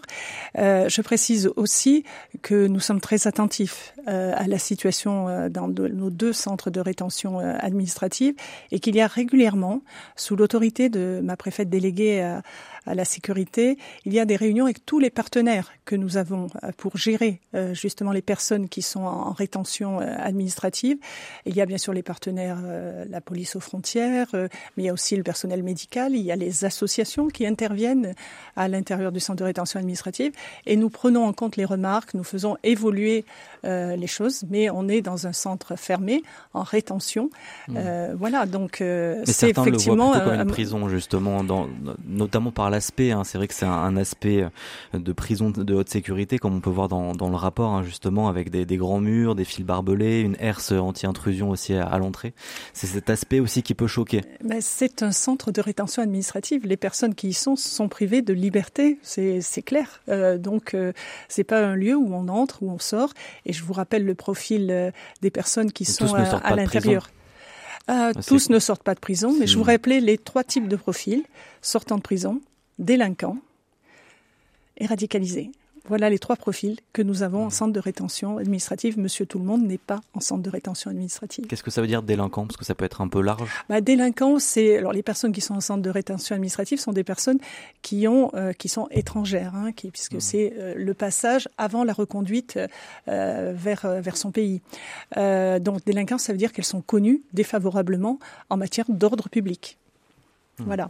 Euh, 0.57 0.88
je 0.88 1.01
précise 1.01 1.50
aussi 1.55 2.03
que 2.41 2.67
nous 2.67 2.79
sommes 2.79 3.01
très 3.01 3.27
attentifs 3.27 3.93
à 4.05 4.48
la 4.48 4.57
situation 4.57 5.50
dans 5.50 5.67
nos 5.67 6.10
deux 6.10 6.31
centres 6.31 6.69
de 6.69 6.79
rétention 6.79 7.39
administrative 7.39 8.36
et 8.72 8.79
qu'il 8.79 8.96
y 8.96 9.01
a 9.01 9.07
régulièrement, 9.07 9.81
sous 10.15 10.38
l'autorité 10.38 10.88
de 10.88 11.19
ma 11.22 11.36
préfète 11.36 11.69
déléguée 11.69 12.38
à 12.88 12.96
la 12.96 13.06
sécurité, 13.06 13.77
il 14.06 14.13
y 14.13 14.20
a 14.20 14.25
des 14.25 14.36
réunions 14.36 14.65
avec 14.65 14.86
tous 14.86 15.00
les 15.00 15.10
partenaires 15.10 15.72
que 15.86 15.96
nous 15.96 16.17
avons 16.17 16.48
euh, 16.63 16.72
pour 16.77 16.98
gérer 16.98 17.41
euh, 17.53 17.74
justement 17.74 18.12
les 18.12 18.22
personnes 18.22 18.70
qui 18.70 18.82
sont 18.82 19.01
en 19.01 19.32
rétention 19.32 20.00
euh, 20.00 20.15
administrative. 20.17 20.98
Il 21.46 21.56
y 21.56 21.62
a 21.62 21.65
bien 21.65 21.77
sûr 21.77 21.94
les 21.94 22.03
partenaires, 22.03 22.58
la 23.10 23.22
police 23.22 23.56
aux 23.56 23.60
frontières, 23.60 24.27
mais 24.34 24.50
il 24.77 24.86
y 24.86 24.89
a 24.89 24.94
aussi 24.94 25.15
le 25.15 25.24
personnel 25.24 25.63
médical, 25.63 26.13
il 26.13 26.22
y 26.22 26.32
a 26.32 26.36
les 26.36 26.65
associations 26.65 27.27
qui 27.27 27.46
interviennent 27.46 28.13
à 28.56 28.67
l'intérieur 28.67 29.12
du 29.12 29.20
centre 29.20 29.39
de 29.39 29.44
rétention 29.44 29.79
administrative 29.79 30.32
et 30.65 30.75
nous 30.75 30.89
prenons 30.89 31.25
en 31.25 31.34
compte 31.34 31.56
les 31.56 31.65
remarques, 31.65 32.13
nous 32.13 32.24
faisons 32.24 32.58
évoluer 32.63 33.25
les 33.63 34.08
choses, 34.08 34.44
mais 34.50 34.70
on 34.70 34.88
est 34.88 35.01
dans 35.01 35.27
un 35.27 35.34
centre 35.34 35.75
fermé, 35.75 36.24
en 36.53 36.63
rétention. 36.63 37.29
Mmh. 37.67 37.79
voilà, 38.17 38.46
donc 38.46 38.77
c'est 38.77 39.50
effectivement... 39.50 40.13
Le 40.13 40.20
voient 40.20 40.32
comme 40.32 40.39
une 40.39 40.46
prison 40.46 40.89
justement, 40.89 41.44
dans, 41.44 41.67
notamment 42.08 42.51
par 42.51 42.70
la 42.70 42.76
l'aspect. 42.77 43.12
Hein. 43.12 43.24
C'est 43.24 43.38
vrai 43.38 43.48
que 43.48 43.53
c'est 43.53 43.65
un, 43.65 43.98
aspect 43.98 44.46
de 44.93 45.12
prison 45.12 45.50
de 45.50 45.74
haute 45.74 45.89
sécurité, 45.89 46.38
comme 46.38 46.55
on 46.55 46.60
peut 46.62 46.69
voir 46.69 46.88
dans, 46.88 47.15
dans 47.15 47.29
le 47.29 47.36
rapport, 47.36 47.74
hein, 47.74 47.84
justement, 47.84 48.29
avec 48.29 48.51
des, 48.51 48.65
des, 48.65 48.77
grands 48.77 49.00
murs, 49.00 49.34
des 49.34 49.46
fils 49.46 49.65
barbelés, 49.65 50.22
une 50.22 50.36
herse 50.39 50.72
anti-intrusion 50.72 51.50
aussi 51.50 51.74
à, 51.74 51.98
l'entrée. 51.98 52.34
C'est 52.74 52.86
cet 52.86 53.10
aspect 53.10 53.39
aussi 53.39 53.63
qui 53.63 53.74
peut 53.74 53.88
choquer. 53.88 54.22
Ben, 54.43 54.60
c'est 54.62 55.01
un 55.01 55.12
centre 55.12 55.51
de 55.51 55.62
rétention 55.62 56.03
administrative. 56.03 56.65
Les 56.65 56.77
personnes 56.77 57.15
qui 57.15 57.29
y 57.29 57.34
sont 57.34 57.55
sont 57.55 57.89
privées 57.89 58.22
de 58.22 58.34
liberté, 58.34 59.00
c'est 59.01 59.62
clair. 59.63 60.01
Euh, 60.10 60.38
donc, 60.38 60.74
euh, 60.74 60.93
c'est 61.27 61.43
pas 61.43 61.60
un 61.60 61.75
lieu 61.75 61.96
où 61.96 62.13
on 62.13 62.27
entre, 62.27 62.62
où 62.62 62.69
on 62.69 62.79
sort. 62.79 63.13
Et 63.46 63.53
je 63.53 63.63
vous 63.63 63.74
rappelle 63.74 64.05
le 64.05 64.15
profil 64.15 64.69
euh, 64.69 64.91
des 65.22 65.31
personnes 65.31 65.72
qui 65.72 65.86
sont 65.86 66.13
à, 66.13 66.55
l'intérieur. 66.55 67.10
Ah, 67.88 68.12
tous 68.27 68.50
ne 68.50 68.60
sortent 68.60 68.84
pas 68.84 68.96
de 68.96 69.00
prison, 69.00 69.34
mais 69.39 69.48
je 69.48 69.57
vous 69.57 69.63
rappelais 69.63 70.01
les 70.01 70.17
trois 70.17 70.43
types 70.43 70.67
de 70.67 70.75
profils 70.75 71.24
sortant 71.62 71.96
de 71.96 72.01
prison, 72.01 72.41
délinquants 72.79 73.38
et 74.77 74.86
radicalisés. 74.86 75.51
Voilà 75.88 76.10
les 76.10 76.19
trois 76.19 76.36
profils 76.36 76.77
que 76.91 77.01
nous 77.01 77.24
avons 77.24 77.46
en 77.46 77.50
centre 77.50 77.72
de 77.72 77.79
rétention 77.79 78.39
administrative. 78.39 79.00
Monsieur 79.00 79.25
Tout 79.25 79.39
le 79.39 79.46
Monde 79.46 79.63
n'est 79.63 79.77
pas 79.77 80.01
en 80.13 80.19
centre 80.19 80.43
de 80.43 80.50
rétention 80.50 80.91
administrative. 80.91 81.48
Qu'est-ce 81.48 81.63
que 81.63 81.72
ça 81.72 81.79
veut 81.79 81.88
dire 81.88 82.03
délinquant? 82.03 82.46
Parce 82.46 82.57
que 82.57 82.65
ça 82.65 82.75
peut 82.75 82.84
être 82.84 83.00
un 83.00 83.07
peu 83.07 83.22
large. 83.22 83.50
Bah, 83.69 83.79
délinquant, 83.79 84.38
c'est 84.38 84.77
alors 84.77 84.91
les 84.91 85.01
personnes 85.01 85.31
qui 85.31 85.39
sont 85.39 85.53
en 85.53 85.62
centre 85.62 85.81
de 85.81 85.89
rétention 85.89 86.36
administrative 86.36 86.79
sont 86.79 86.91
des 86.91 87.05
personnes 87.05 87.39
qui 87.81 88.05
ont 88.05 88.31
euh, 88.34 88.51
qui 88.51 88.67
sont 88.67 88.89
étrangères, 88.91 89.55
hein, 89.55 89.72
qui, 89.72 89.89
puisque 89.89 90.15
mmh. 90.15 90.19
c'est 90.19 90.53
euh, 90.57 90.74
le 90.75 90.93
passage 90.93 91.48
avant 91.57 91.86
la 91.86 91.93
reconduite 91.93 92.60
euh, 93.07 93.53
vers 93.55 94.01
vers 94.01 94.17
son 94.17 94.31
pays. 94.31 94.62
donc 95.15 95.86
délinquant, 95.86 96.17
ça 96.17 96.34
veut 96.34 96.38
dire 96.38 96.51
qu'elles 96.51 96.65
sont 96.65 96.81
connues 96.81 97.22
défavorablement 97.31 98.19
en 98.50 98.57
matière 98.57 98.86
d'ordre 98.89 99.29
public. 99.29 99.77
Mmh. 100.60 100.63
Voilà. 100.65 100.89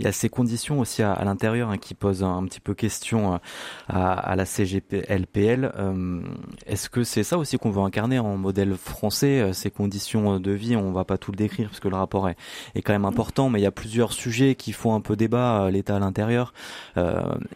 Il 0.00 0.06
y 0.06 0.08
a 0.08 0.12
ces 0.12 0.28
conditions 0.28 0.80
aussi 0.80 1.02
à, 1.02 1.22
l'intérieur 1.24 1.70
hein, 1.70 1.78
qui 1.78 1.94
posent 1.94 2.24
un, 2.24 2.44
petit 2.44 2.60
peu 2.60 2.74
question 2.74 3.34
euh, 3.34 3.38
à, 3.88 4.34
la 4.36 4.44
CGPLPL. 4.44 5.72
Euh, 5.76 6.20
est-ce 6.66 6.88
que 6.90 7.04
c'est 7.04 7.22
ça 7.22 7.38
aussi 7.38 7.58
qu'on 7.58 7.70
veut 7.70 7.82
incarner 7.82 8.18
en 8.18 8.36
modèle 8.36 8.74
français 8.74 9.40
euh, 9.40 9.52
Ces 9.52 9.70
conditions 9.70 10.40
de 10.40 10.50
vie, 10.50 10.76
on 10.76 10.90
va 10.92 11.04
pas 11.04 11.16
tout 11.16 11.30
le 11.30 11.36
décrire 11.36 11.68
parce 11.68 11.80
que 11.80 11.88
le 11.88 11.96
rapport 11.96 12.28
est, 12.28 12.36
est 12.74 12.82
quand 12.82 12.92
même 12.92 13.04
important, 13.04 13.50
mais 13.50 13.60
il 13.60 13.62
y 13.62 13.66
a 13.66 13.72
plusieurs 13.72 14.12
sujets 14.12 14.56
qui 14.56 14.72
font 14.72 14.94
un 14.94 15.00
peu 15.00 15.16
débat, 15.16 15.70
l'État 15.70 15.96
à 15.96 15.98
l'intérieur, 15.98 16.52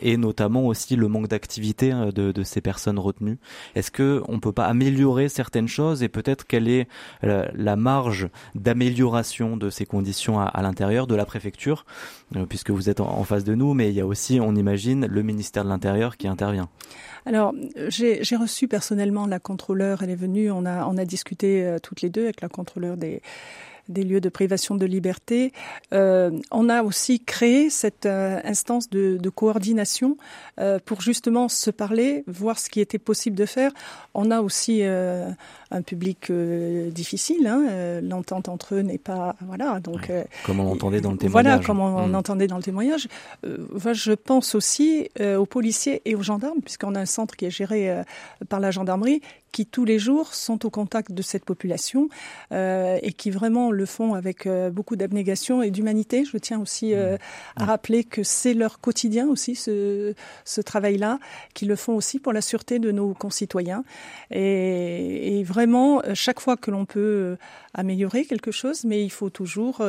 et 0.00 0.16
notamment 0.16 0.66
aussi 0.66 0.96
le 0.96 1.08
manque 1.08 1.28
d'activité 1.28 1.92
de, 1.92 2.32
de, 2.32 2.42
ces 2.42 2.60
personnes 2.60 2.98
retenues. 2.98 3.38
Est-ce 3.74 3.90
que 3.90 4.22
on 4.28 4.40
peut 4.40 4.52
pas 4.52 4.66
améliorer 4.66 5.28
certaines 5.28 5.68
choses 5.68 6.02
et 6.02 6.08
peut-être 6.08 6.46
quelle 6.46 6.68
est 6.68 6.88
la, 7.22 7.76
marge 7.76 8.28
d'amélioration 8.54 9.56
de 9.56 9.70
ces 9.70 9.86
conditions 9.86 10.40
à, 10.40 10.44
à 10.44 10.62
l'intérieur 10.62 11.06
de 11.06 11.14
la 11.14 11.24
préfecture? 11.24 11.84
euh, 12.27 12.27
puisque 12.48 12.70
vous 12.70 12.90
êtes 12.90 13.00
en, 13.00 13.24
face 13.24 13.44
de 13.44 13.54
nous, 13.54 13.74
mais 13.74 13.88
il 13.88 13.94
y 13.94 14.00
a 14.00 14.06
aussi, 14.06 14.40
on 14.40 14.54
imagine, 14.54 15.06
le 15.06 15.22
ministère 15.22 15.64
de 15.64 15.68
l'Intérieur 15.68 16.16
qui 16.16 16.28
intervient. 16.28 16.68
Alors, 17.26 17.54
j'ai 17.88 18.36
reçu 18.36 18.68
personnellement 18.68 19.26
la 19.26 19.38
contrôleur, 19.38 20.02
elle 20.02 20.10
est 20.10 20.16
venue, 20.16 20.50
on 20.50 20.64
a, 20.64 20.86
on 20.86 20.96
a 20.96 21.04
discuté 21.04 21.64
euh, 21.64 21.78
toutes 21.82 22.02
les 22.02 22.10
deux 22.10 22.24
avec 22.24 22.40
la 22.40 22.48
contrôleur 22.48 22.96
des, 22.96 23.22
des 23.88 24.02
lieux 24.02 24.20
de 24.20 24.28
privation 24.28 24.74
de 24.74 24.86
liberté. 24.86 25.52
Euh, 25.92 26.30
on 26.50 26.68
a 26.68 26.82
aussi 26.82 27.20
créé 27.20 27.70
cette 27.70 28.06
euh, 28.06 28.40
instance 28.44 28.90
de, 28.90 29.16
de 29.16 29.30
coordination 29.30 30.16
euh, 30.60 30.78
pour 30.84 31.00
justement 31.00 31.48
se 31.48 31.70
parler, 31.70 32.24
voir 32.26 32.58
ce 32.58 32.68
qui 32.68 32.80
était 32.80 32.98
possible 32.98 33.36
de 33.36 33.46
faire. 33.46 33.72
On 34.14 34.30
a 34.30 34.40
aussi 34.40 34.82
un 34.82 35.82
public 35.82 36.30
difficile. 36.32 37.46
Hein, 37.46 38.00
L'entente 38.02 38.48
entre 38.48 38.76
eux 38.76 38.80
n'est 38.80 38.98
pas 38.98 39.36
voilà. 39.46 39.80
Donc 39.80 40.10
comme 40.44 40.60
on 40.60 40.72
entendait 40.72 41.00
dans 41.00 41.12
le 41.12 41.18
témoignage. 41.18 41.52
Voilà, 41.52 41.66
comme 41.66 41.80
on, 41.80 42.08
hmm. 42.08 42.14
entendait 42.14 42.46
dans 42.46 42.56
le 42.56 42.62
témoignage. 42.62 43.08
je 43.44 44.12
pense 44.12 44.54
aussi 44.54 45.08
aux 45.18 45.46
policiers 45.46 46.02
et 46.04 46.14
aux 46.14 46.22
gendarmes, 46.22 46.60
puisqu'on 46.60 46.94
a 46.94 47.00
un 47.00 47.06
centre 47.06 47.36
qui 47.36 47.46
est 47.46 47.50
géré 47.50 48.02
par 48.48 48.60
la 48.60 48.70
gendarmerie, 48.70 49.20
qui 49.52 49.66
tous 49.66 49.84
les 49.84 49.98
jours 49.98 50.34
sont 50.34 50.66
au 50.66 50.70
contact 50.70 51.12
de 51.12 51.22
cette 51.22 51.44
population 51.44 52.08
euh, 52.52 52.98
et 53.02 53.12
qui 53.12 53.30
vraiment 53.30 53.70
le 53.70 53.86
font 53.86 54.14
avec 54.14 54.46
euh, 54.46 54.70
beaucoup 54.70 54.96
d'abnégation 54.96 55.62
et 55.62 55.70
d'humanité. 55.70 56.24
Je 56.24 56.36
tiens 56.38 56.60
aussi 56.60 56.94
euh, 56.94 57.14
mmh. 57.14 57.62
à 57.62 57.64
rappeler 57.64 58.04
que 58.04 58.22
c'est 58.22 58.54
leur 58.54 58.80
quotidien 58.80 59.28
aussi 59.28 59.54
ce, 59.54 60.14
ce 60.44 60.60
travail-là, 60.60 61.18
qu'ils 61.54 61.68
le 61.68 61.76
font 61.76 61.94
aussi 61.94 62.18
pour 62.18 62.32
la 62.32 62.40
sûreté 62.40 62.78
de 62.78 62.90
nos 62.90 63.14
concitoyens. 63.14 63.84
Et, 64.30 65.38
et 65.38 65.44
vraiment, 65.44 66.02
chaque 66.14 66.40
fois 66.40 66.56
que 66.56 66.70
l'on 66.70 66.84
peut 66.84 67.36
améliorer 67.74 68.24
quelque 68.24 68.50
chose, 68.50 68.84
mais 68.84 69.04
il 69.04 69.10
faut 69.10 69.30
toujours 69.30 69.82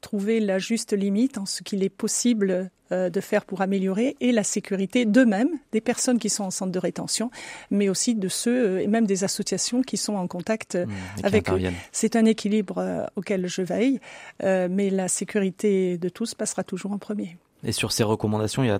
trouver 0.00 0.40
la 0.40 0.58
juste 0.58 0.92
limite 0.92 1.38
en 1.38 1.46
ce 1.46 1.62
qu'il 1.62 1.82
est 1.82 1.88
possible 1.88 2.70
euh, 2.90 3.10
de 3.10 3.20
faire 3.20 3.44
pour 3.44 3.60
améliorer 3.60 4.16
et 4.20 4.32
la 4.32 4.42
sécurité 4.42 5.04
d'eux-mêmes, 5.04 5.50
des 5.72 5.80
personnes 5.82 6.18
qui 6.18 6.30
sont 6.30 6.44
en 6.44 6.50
centre 6.50 6.72
de 6.72 6.78
rétention, 6.78 7.30
mais 7.70 7.90
aussi 7.90 8.14
de 8.14 8.28
ceux 8.28 8.66
euh, 8.66 8.82
et 8.82 8.86
même 8.86 9.06
des 9.06 9.24
associations 9.24 9.82
qui 9.82 9.98
sont 9.98 10.14
en 10.14 10.26
contact 10.26 10.74
euh, 10.74 10.86
mmh, 10.86 10.90
avec 11.22 11.50
eux. 11.50 11.60
C'est 11.92 12.16
un 12.16 12.24
équilibre 12.24 13.08
auquel 13.16 13.46
je 13.46 13.62
veille, 13.62 14.00
mais 14.42 14.90
la 14.90 15.08
sécurité 15.08 15.98
de 15.98 16.08
tous 16.08 16.34
passera 16.34 16.64
toujours 16.64 16.92
en 16.92 16.98
premier. 16.98 17.36
Et 17.64 17.72
sur 17.72 17.90
ces 17.90 18.04
recommandations, 18.04 18.62
il 18.62 18.68
y 18.68 18.70
a 18.70 18.78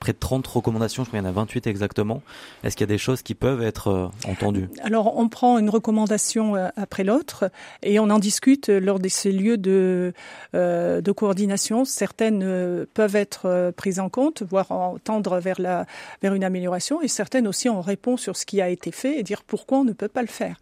près 0.00 0.12
de 0.12 0.18
30 0.18 0.44
recommandations, 0.46 1.04
je 1.04 1.08
crois 1.08 1.20
qu'il 1.20 1.26
y 1.26 1.28
en 1.28 1.30
a 1.30 1.34
28 1.34 1.68
exactement. 1.68 2.22
Est-ce 2.64 2.76
qu'il 2.76 2.82
y 2.82 2.90
a 2.90 2.92
des 2.92 2.98
choses 2.98 3.22
qui 3.22 3.34
peuvent 3.34 3.62
être 3.62 3.88
euh, 3.88 4.08
entendues? 4.28 4.68
Alors, 4.82 5.16
on 5.16 5.28
prend 5.28 5.58
une 5.58 5.70
recommandation 5.70 6.56
euh, 6.56 6.68
après 6.76 7.04
l'autre 7.04 7.50
et 7.82 8.00
on 8.00 8.10
en 8.10 8.18
discute 8.18 8.68
lors 8.68 8.98
de 8.98 9.08
ces 9.08 9.30
lieux 9.30 9.58
de, 9.58 10.12
euh, 10.56 11.00
de 11.00 11.12
coordination. 11.12 11.84
Certaines 11.84 12.86
peuvent 12.94 13.16
être 13.16 13.72
prises 13.76 14.00
en 14.00 14.08
compte, 14.08 14.42
voire 14.42 14.68
tendre 15.04 15.38
vers, 15.38 15.60
la, 15.60 15.86
vers 16.20 16.34
une 16.34 16.44
amélioration, 16.44 17.00
et 17.00 17.08
certaines 17.08 17.46
aussi, 17.46 17.68
on 17.68 17.80
répond 17.80 18.16
sur 18.16 18.36
ce 18.36 18.44
qui 18.44 18.60
a 18.60 18.68
été 18.68 18.90
fait 18.90 19.18
et 19.18 19.22
dire 19.22 19.42
pourquoi 19.44 19.78
on 19.78 19.84
ne 19.84 19.92
peut 19.92 20.08
pas 20.08 20.22
le 20.22 20.28
faire. 20.28 20.56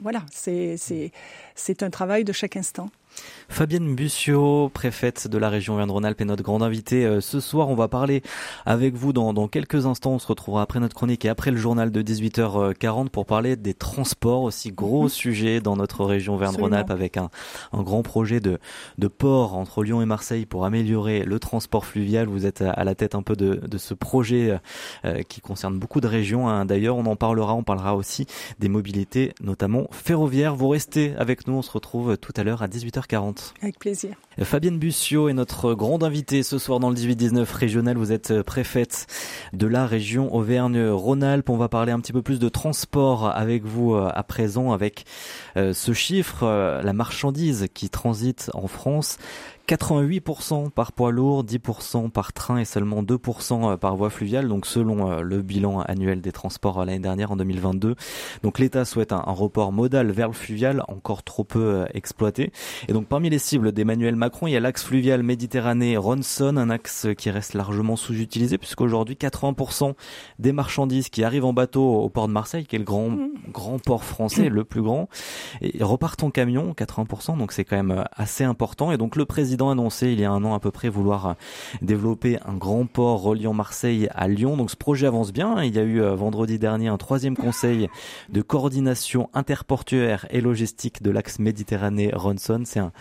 voilà, 0.00 0.24
c'est 0.30 1.82
un 1.82 1.90
travail 1.90 2.24
de 2.24 2.32
chaque 2.32 2.56
instant. 2.56 2.88
Fabienne 3.48 3.94
Bussiot, 3.94 4.68
préfète 4.68 5.28
de 5.28 5.38
la 5.38 5.48
région 5.48 5.74
Auvergne-Rhône-Alpes, 5.74 6.20
est 6.20 6.24
notre 6.24 6.42
grande 6.42 6.62
invitée 6.62 7.06
euh, 7.06 7.20
ce 7.20 7.40
soir. 7.40 7.68
On 7.68 7.74
va 7.74 7.88
parler 7.88 8.22
avec 8.66 8.94
vous 8.94 9.12
dans, 9.12 9.32
dans, 9.32 9.48
quelques 9.48 9.86
instants. 9.86 10.12
On 10.12 10.18
se 10.18 10.26
retrouvera 10.26 10.62
après 10.62 10.80
notre 10.80 10.94
chronique 10.94 11.24
et 11.24 11.28
après 11.28 11.50
le 11.50 11.56
journal 11.56 11.90
de 11.90 12.02
18h40 12.02 13.08
pour 13.08 13.24
parler 13.24 13.56
des 13.56 13.72
transports, 13.72 14.42
aussi 14.42 14.72
gros 14.72 15.04
mhm. 15.04 15.08
sujet 15.08 15.60
dans 15.60 15.76
notre 15.76 16.04
région 16.04 16.34
Auvergne-Rhône-Alpes 16.34 16.90
avec 16.90 17.16
un, 17.16 17.30
un, 17.72 17.82
grand 17.82 18.02
projet 18.02 18.40
de, 18.40 18.58
de 18.98 19.08
port 19.08 19.56
entre 19.56 19.82
Lyon 19.82 20.02
et 20.02 20.06
Marseille 20.06 20.44
pour 20.44 20.64
améliorer 20.64 21.22
le 21.22 21.38
transport 21.38 21.86
fluvial. 21.86 22.26
Vous 22.26 22.46
êtes 22.46 22.62
à 22.62 22.84
la 22.84 22.94
tête 22.94 23.14
un 23.14 23.22
peu 23.22 23.36
de, 23.36 23.54
de 23.54 23.78
ce 23.78 23.94
projet 23.94 24.58
euh, 25.04 25.22
qui 25.22 25.40
concerne 25.40 25.78
beaucoup 25.78 26.00
de 26.00 26.08
régions. 26.08 26.48
Hein. 26.48 26.66
D'ailleurs, 26.66 26.96
on 26.96 27.06
en 27.06 27.16
parlera. 27.16 27.54
On 27.54 27.62
parlera 27.62 27.96
aussi 27.96 28.26
des 28.58 28.68
mobilités, 28.68 29.32
notamment 29.40 29.86
ferroviaires. 29.92 30.54
Vous 30.54 30.68
restez 30.68 31.14
avec 31.16 31.46
nous. 31.46 31.54
On 31.54 31.62
se 31.62 31.70
retrouve 31.70 32.18
tout 32.18 32.32
à 32.36 32.42
l'heure 32.42 32.62
à 32.62 32.68
18h40. 32.68 33.35
Avec 33.62 33.78
plaisir. 33.78 34.16
Fabienne 34.42 34.78
Bussiot 34.78 35.28
est 35.28 35.32
notre 35.32 35.74
grande 35.74 36.04
invitée 36.04 36.42
ce 36.42 36.58
soir 36.58 36.78
dans 36.78 36.90
le 36.90 36.96
18-19 36.96 37.50
régional. 37.52 37.96
Vous 37.96 38.12
êtes 38.12 38.42
préfète 38.42 39.06
de 39.52 39.66
la 39.66 39.86
région 39.86 40.34
Auvergne-Rhône-Alpes. 40.34 41.48
On 41.48 41.56
va 41.56 41.68
parler 41.68 41.92
un 41.92 42.00
petit 42.00 42.12
peu 42.12 42.22
plus 42.22 42.38
de 42.38 42.48
transport 42.48 43.28
avec 43.28 43.64
vous 43.64 43.94
euh, 43.94 44.10
à 44.14 44.22
présent 44.22 44.72
avec 44.72 45.04
euh, 45.56 45.72
ce 45.72 45.92
chiffre, 45.92 46.42
euh, 46.42 46.82
la 46.82 46.92
marchandise 46.92 47.66
qui 47.72 47.90
transite 47.90 48.50
en 48.54 48.66
France. 48.66 49.18
88% 49.68 50.70
par 50.70 50.92
poids 50.92 51.10
lourd, 51.10 51.44
10% 51.44 52.08
par 52.10 52.32
train 52.32 52.58
et 52.58 52.64
seulement 52.64 53.02
2% 53.02 53.72
euh, 53.72 53.76
par 53.76 53.96
voie 53.96 54.10
fluviale, 54.10 54.46
donc 54.46 54.64
selon 54.64 55.10
euh, 55.10 55.22
le 55.22 55.42
bilan 55.42 55.80
annuel 55.80 56.20
des 56.20 56.30
transports 56.30 56.80
euh, 56.80 56.84
l'année 56.84 57.00
dernière 57.00 57.32
en 57.32 57.36
2022. 57.36 57.96
Donc 58.44 58.60
l'État 58.60 58.84
souhaite 58.84 59.12
un, 59.12 59.22
report 59.26 59.72
modal 59.72 60.12
vers 60.12 60.28
le 60.28 60.34
fluvial, 60.34 60.84
encore 60.86 61.24
trop 61.24 61.42
peu 61.42 61.84
exploité. 61.94 62.52
Et 62.86 62.92
donc 62.92 63.08
parmi 63.08 63.28
les 63.28 63.40
cibles 63.40 63.72
d'Emmanuel 63.72 64.14
Macron, 64.14 64.46
il 64.46 64.52
y 64.52 64.56
a 64.56 64.60
l'axe 64.60 64.84
fluvial 64.84 65.24
Méditerranée-Ronson, 65.24 66.56
un 66.56 66.70
axe 66.70 67.08
qui 67.18 67.30
reste 67.30 67.54
largement 67.54 67.96
sous-utilisé 67.96 68.58
puisqu'aujourd'hui 68.58 69.16
80% 69.16 69.94
des 70.38 70.52
marchandises 70.52 71.08
qui 71.08 71.24
arrivent 71.24 71.44
en 71.44 71.52
bateau 71.52 71.82
au 71.82 72.08
port 72.08 72.28
de 72.28 72.32
Marseille, 72.32 72.66
qui 72.66 72.76
est 72.76 72.78
le 72.78 72.84
grand, 72.84 73.10
grand 73.52 73.82
port 73.82 74.04
français, 74.04 74.48
le 74.48 74.62
plus 74.62 74.82
grand, 74.82 75.08
repartent 75.80 76.22
en 76.22 76.30
camion, 76.30 76.72
80%, 76.72 77.36
donc 77.36 77.50
c'est 77.50 77.64
quand 77.64 77.76
même 77.76 78.04
assez 78.14 78.44
important. 78.44 78.92
Et 78.92 78.96
donc 78.96 79.16
le 79.16 79.24
président 79.24 79.55
il 80.02 80.20
y 80.20 80.24
a 80.24 80.30
un 80.30 80.44
an 80.44 80.54
à 80.54 80.60
peu 80.60 80.70
près 80.70 80.88
vouloir 80.88 81.26
euh, 81.26 81.32
développer 81.82 82.38
un 82.44 82.54
grand 82.54 82.86
port 82.86 83.22
reliant 83.22 83.54
Marseille 83.54 84.08
à 84.14 84.28
Lyon. 84.28 84.56
Donc 84.56 84.70
ce 84.70 84.76
projet 84.76 85.06
avance 85.06 85.32
bien. 85.32 85.62
Il 85.62 85.74
y 85.74 85.78
a 85.78 85.82
eu 85.82 86.00
euh, 86.00 86.14
vendredi 86.14 86.58
dernier 86.58 86.88
un 86.88 86.96
troisième 86.96 87.36
conseil 87.36 87.88
de 88.28 88.42
coordination 88.42 89.30
interportuaire 89.34 90.26
et 90.30 90.40
logistique 90.40 91.02
de 91.02 91.10
l'axe 91.10 91.38
Méditerranée-Ronson. 91.38 92.62
C'est 92.64 92.80
un, 92.80 92.92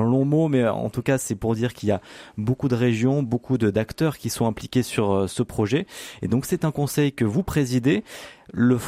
long 0.00 0.24
mot, 0.24 0.48
mais 0.48 0.66
en 0.66 0.90
tout 0.90 1.02
cas 1.02 1.18
c'est 1.18 1.34
pour 1.34 1.54
dire 1.54 1.74
qu'il 1.74 1.88
y 1.88 1.92
a 1.92 2.00
beaucoup 2.38 2.68
de 2.68 2.74
régions, 2.74 3.22
beaucoup 3.22 3.58
d'acteurs 3.58 4.16
qui 4.16 4.30
sont 4.30 4.46
impliqués 4.46 4.82
sur 4.82 5.12
euh, 5.12 5.26
ce 5.26 5.42
projet. 5.42 5.86
Et 6.22 6.28
donc 6.28 6.44
c'est 6.46 6.64
un 6.64 6.70
conseil 6.70 7.12
que 7.12 7.24
vous 7.24 7.42
présidez. 7.42 8.04
Le, 8.52 8.78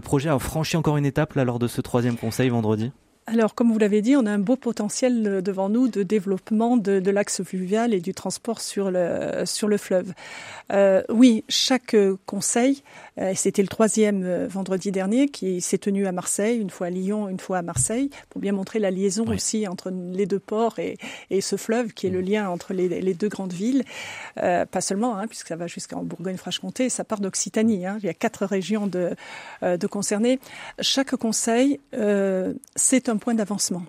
projet 0.00 0.30
a 0.30 0.38
franchi 0.38 0.76
encore 0.76 0.96
une 0.96 1.06
étape 1.06 1.34
lors 1.34 1.58
de 1.58 1.68
ce 1.68 1.80
troisième 1.80 2.16
conseil 2.16 2.48
vendredi? 2.48 2.92
Alors, 3.32 3.54
comme 3.54 3.72
vous 3.72 3.78
l'avez 3.78 4.02
dit, 4.02 4.14
on 4.14 4.26
a 4.26 4.30
un 4.30 4.38
beau 4.38 4.56
potentiel 4.56 5.42
devant 5.42 5.70
nous 5.70 5.88
de 5.88 6.02
développement 6.02 6.76
de, 6.76 7.00
de 7.00 7.10
l'axe 7.10 7.42
fluvial 7.42 7.94
et 7.94 8.00
du 8.00 8.12
transport 8.12 8.60
sur 8.60 8.90
le, 8.90 9.44
sur 9.46 9.68
le 9.68 9.78
fleuve. 9.78 10.12
Euh, 10.72 11.02
oui, 11.08 11.44
chaque 11.48 11.96
conseil, 12.26 12.82
euh, 13.18 13.32
c'était 13.34 13.62
le 13.62 13.68
troisième 13.68 14.24
euh, 14.24 14.46
vendredi 14.48 14.90
dernier, 14.90 15.28
qui 15.28 15.60
s'est 15.60 15.78
tenu 15.78 16.06
à 16.06 16.12
Marseille, 16.12 16.58
une 16.58 16.70
fois 16.70 16.86
à 16.86 16.90
Lyon, 16.90 17.28
une 17.28 17.40
fois 17.40 17.58
à 17.58 17.62
Marseille, 17.62 18.10
pour 18.30 18.40
bien 18.40 18.52
montrer 18.52 18.78
la 18.78 18.90
liaison 18.90 19.26
aussi 19.28 19.68
entre 19.68 19.90
les 19.90 20.26
deux 20.26 20.38
ports 20.38 20.78
et, 20.78 20.96
et, 21.30 21.40
ce 21.40 21.56
fleuve, 21.56 21.92
qui 21.92 22.06
est 22.06 22.10
le 22.10 22.22
mm. 22.22 22.24
lien 22.24 22.48
entre 22.48 22.72
les, 22.72 22.88
les 22.88 23.14
deux 23.14 23.28
grandes 23.28 23.52
villes. 23.52 23.84
Euh, 24.42 24.64
pas 24.64 24.80
seulement, 24.80 25.16
hein, 25.16 25.26
puisque 25.26 25.48
ça 25.48 25.56
va 25.56 25.66
jusqu'en 25.66 26.02
Bourgogne-Franche-Comté, 26.02 26.88
ça 26.88 27.04
part 27.04 27.20
d'Occitanie. 27.20 27.86
Hein. 27.86 27.98
Il 28.02 28.06
y 28.06 28.10
a 28.10 28.14
quatre 28.14 28.46
régions 28.46 28.86
de, 28.86 29.10
euh, 29.62 29.76
de 29.76 29.86
concernées. 29.86 30.38
Chaque 30.80 31.14
conseil, 31.16 31.80
c'est 32.76 33.08
un 33.08 33.16
point 33.22 33.34
d'avancement. 33.34 33.84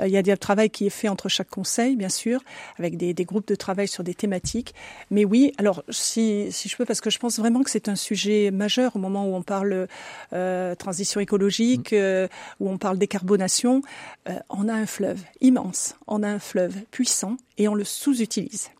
Euh, 0.00 0.06
il 0.06 0.12
y 0.12 0.18
a 0.18 0.22
du 0.22 0.36
travail 0.36 0.68
qui 0.68 0.86
est 0.86 0.90
fait 0.90 1.08
entre 1.08 1.28
chaque 1.28 1.48
conseil, 1.48 1.96
bien 1.96 2.10
sûr, 2.10 2.40
avec 2.78 2.98
des, 2.98 3.14
des, 3.14 3.24
groupes 3.24 3.48
de 3.48 3.54
travail 3.54 3.88
sur 3.88 4.04
des 4.04 4.14
thématiques. 4.14 4.74
Mais 5.10 5.24
oui, 5.24 5.52
alors 5.56 5.82
si, 5.88 6.48
si 6.52 6.68
je 6.68 6.76
peux, 6.76 6.84
parce 6.84 7.00
que 7.00 7.10
je 7.10 7.18
pense 7.18 7.38
vraiment 7.38 7.62
que 7.62 7.70
c'est 7.70 7.88
un 7.88 7.96
sujet 7.96 8.50
majeur 8.50 8.94
au 8.94 8.98
moment 8.98 9.26
où 9.26 9.34
on 9.34 9.42
parle 9.42 9.88
euh, 10.32 10.74
transition 10.74 11.20
écologique, 11.20 11.92
mmh. 11.92 11.96
euh, 11.96 12.28
où 12.60 12.68
on 12.68 12.76
parle 12.76 12.98
décarbonation. 12.98 13.82
Euh, 14.28 14.38
on 14.50 14.68
a 14.68 14.74
un 14.74 14.86
fleuve 14.86 15.20
immense, 15.40 15.96
on 16.06 16.22
a 16.22 16.28
un 16.28 16.38
fleuve 16.38 16.74
puissant 16.90 17.36
et 17.56 17.68
on 17.68 17.74
le 17.74 17.84
sous-utilise. 17.84 18.70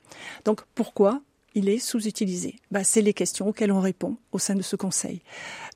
Donc 0.44 0.60
pourquoi? 0.74 1.20
Il 1.56 1.70
est 1.70 1.78
sous-utilisé 1.78 2.56
bah, 2.70 2.84
C'est 2.84 3.00
les 3.00 3.14
questions 3.14 3.48
auxquelles 3.48 3.72
on 3.72 3.80
répond 3.80 4.16
au 4.30 4.38
sein 4.38 4.54
de 4.54 4.62
ce 4.62 4.76
Conseil. 4.76 5.22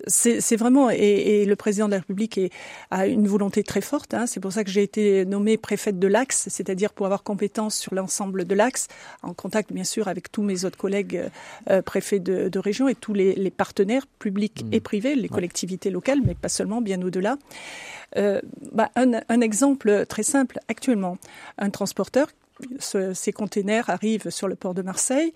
C'est 0.07 0.57
vraiment, 0.57 0.91
et, 0.91 0.97
et, 0.97 1.45
le 1.47 1.57
président 1.57 1.87
de 1.87 1.93
la 1.93 1.99
République 1.99 2.39
est, 2.39 2.51
a 2.91 3.07
une 3.07 3.27
volonté 3.27 3.65
très 3.65 3.81
forte, 3.81 4.15
hein, 4.15 4.27
c'est 4.27 4.41
pour 4.41 4.53
ça 4.53 4.63
que 4.63 4.71
j'ai 4.71 4.83
été 4.83 5.25
nommée 5.25 5.57
préfète 5.57 5.99
de 5.99 6.07
l'Axe, 6.07 6.49
c'est-à-dire 6.51 6.93
pour 6.93 7.07
avoir 7.07 7.23
compétence 7.23 7.77
sur 7.77 7.95
l'ensemble 7.95 8.45
de 8.45 8.55
l'Axe, 8.55 8.89
en 9.23 9.35
contact 9.35 9.73
bien 9.73 9.85
sûr 9.85 10.09
avec 10.09 10.31
tous 10.31 10.43
mes 10.43 10.65
autres 10.65 10.79
collègues 10.79 11.29
euh, 11.71 11.83
préfets 11.83 12.21
de, 12.21 12.49
de, 12.49 12.59
région 12.59 12.89
et 12.89 12.95
tous 12.95 13.15
les, 13.15 13.35
les 13.35 13.51
partenaires 13.51 14.07
publics 14.07 14.65
mmh. 14.65 14.75
et 14.75 14.81
privés, 14.81 15.15
les 15.15 15.29
collectivités 15.29 15.91
locales, 15.91 16.21
mais 16.25 16.35
pas 16.35 16.51
seulement, 16.51 16.83
bien 16.83 17.01
au-delà. 17.03 17.37
Euh, 18.17 18.41
bah, 18.73 18.91
un, 18.97 19.21
un 19.29 19.41
exemple 19.41 20.05
très 20.07 20.23
simple, 20.23 20.59
actuellement, 20.69 21.17
un 21.59 21.71
transporteur 21.71 22.29
ce, 22.79 23.15
ces 23.15 23.33
containers 23.33 23.89
arrivent 23.91 24.31
sur 24.31 24.49
le 24.49 24.57
port 24.57 24.75
de 24.75 24.83
Marseille, 24.83 25.33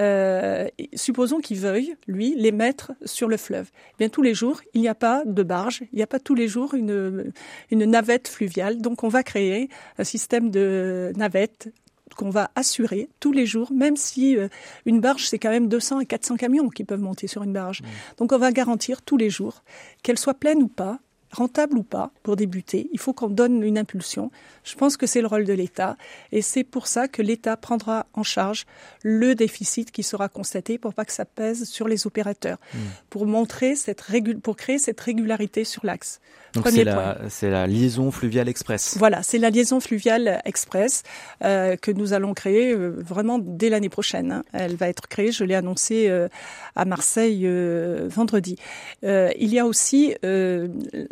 euh, 0.00 0.68
supposons 0.94 1.40
qu'il 1.40 1.58
veuille, 1.58 1.96
lui, 2.06 2.34
les 2.36 2.52
mettre 2.52 2.92
sur 3.04 3.28
le 3.28 3.36
fleuve. 3.36 3.70
Eh 3.92 3.94
bien, 3.98 4.08
tous 4.08 4.22
les 4.22 4.34
jours, 4.34 4.60
il 4.74 4.80
n'y 4.80 4.88
a 4.88 4.94
pas 4.94 5.22
de 5.24 5.42
barge, 5.42 5.82
il 5.92 5.96
n'y 5.96 6.02
a 6.02 6.06
pas 6.06 6.20
tous 6.20 6.34
les 6.34 6.48
jours 6.48 6.74
une, 6.74 7.32
une 7.70 7.84
navette 7.84 8.28
fluviale. 8.28 8.78
Donc, 8.78 9.04
on 9.04 9.08
va 9.08 9.22
créer 9.22 9.68
un 9.98 10.04
système 10.04 10.50
de 10.50 11.12
navette 11.16 11.72
qu'on 12.16 12.30
va 12.30 12.50
assurer 12.54 13.08
tous 13.20 13.32
les 13.32 13.46
jours, 13.46 13.72
même 13.72 13.96
si 13.96 14.36
euh, 14.36 14.48
une 14.84 15.00
barge, 15.00 15.26
c'est 15.28 15.38
quand 15.38 15.50
même 15.50 15.68
200 15.68 16.00
et 16.00 16.06
400 16.06 16.36
camions 16.36 16.68
qui 16.68 16.84
peuvent 16.84 17.00
monter 17.00 17.26
sur 17.26 17.42
une 17.42 17.52
barge. 17.52 17.82
Mmh. 17.82 17.86
Donc 18.18 18.32
on 18.32 18.38
va 18.38 18.52
garantir 18.52 19.02
tous 19.02 19.16
les 19.16 19.30
jours, 19.30 19.62
qu'elle 20.02 20.18
soit 20.18 20.34
pleine 20.34 20.62
ou 20.62 20.68
pas, 20.68 20.98
rentable 21.32 21.78
ou 21.78 21.82
pas, 21.82 22.10
pour 22.22 22.36
débuter, 22.36 22.88
il 22.92 22.98
faut 22.98 23.12
qu'on 23.12 23.28
donne 23.28 23.62
une 23.62 23.78
impulsion. 23.78 24.30
Je 24.64 24.74
pense 24.74 24.96
que 24.96 25.06
c'est 25.06 25.20
le 25.20 25.26
rôle 25.26 25.44
de 25.44 25.52
l'État 25.52 25.96
et 26.32 26.42
c'est 26.42 26.64
pour 26.64 26.86
ça 26.86 27.08
que 27.08 27.22
l'État 27.22 27.56
prendra 27.56 28.06
en 28.14 28.22
charge 28.22 28.66
le 29.02 29.34
déficit 29.34 29.90
qui 29.90 30.02
sera 30.02 30.28
constaté 30.28 30.78
pour 30.78 30.94
pas 30.94 31.04
que 31.04 31.12
ça 31.12 31.24
pèse 31.24 31.64
sur 31.64 31.88
les 31.88 32.06
opérateurs, 32.06 32.58
mmh. 32.74 32.78
pour 33.10 33.26
montrer 33.26 33.76
cette 33.76 34.00
régul 34.00 34.40
pour 34.40 34.56
créer 34.56 34.78
cette 34.78 35.00
régularité 35.00 35.64
sur 35.64 35.84
l'axe. 35.84 36.20
Donc 36.54 36.68
c'est 36.68 36.84
la, 36.84 37.18
la, 37.42 37.66
liaison 37.66 38.10
fluviale 38.10 38.48
express. 38.48 38.96
Voilà, 38.98 39.22
c'est 39.22 39.38
la 39.38 39.50
liaison 39.50 39.78
fluviale 39.78 40.40
express 40.44 41.04
euh, 41.44 41.76
que 41.76 41.92
nous 41.92 42.12
allons 42.12 42.34
créer 42.34 42.72
euh, 42.72 42.88
vraiment 42.98 43.38
dès 43.38 43.68
l'année 43.68 43.88
prochaine. 43.88 44.32
Hein. 44.32 44.44
Elle 44.52 44.74
va 44.74 44.88
être 44.88 45.06
créée, 45.06 45.30
je 45.30 45.44
l'ai 45.44 45.54
annoncé 45.54 46.08
euh, 46.08 46.28
à 46.74 46.84
Marseille 46.84 47.46
vendredi. 48.08 48.56
Il 49.02 49.52
y 49.52 49.58
a 49.58 49.66
aussi 49.66 50.14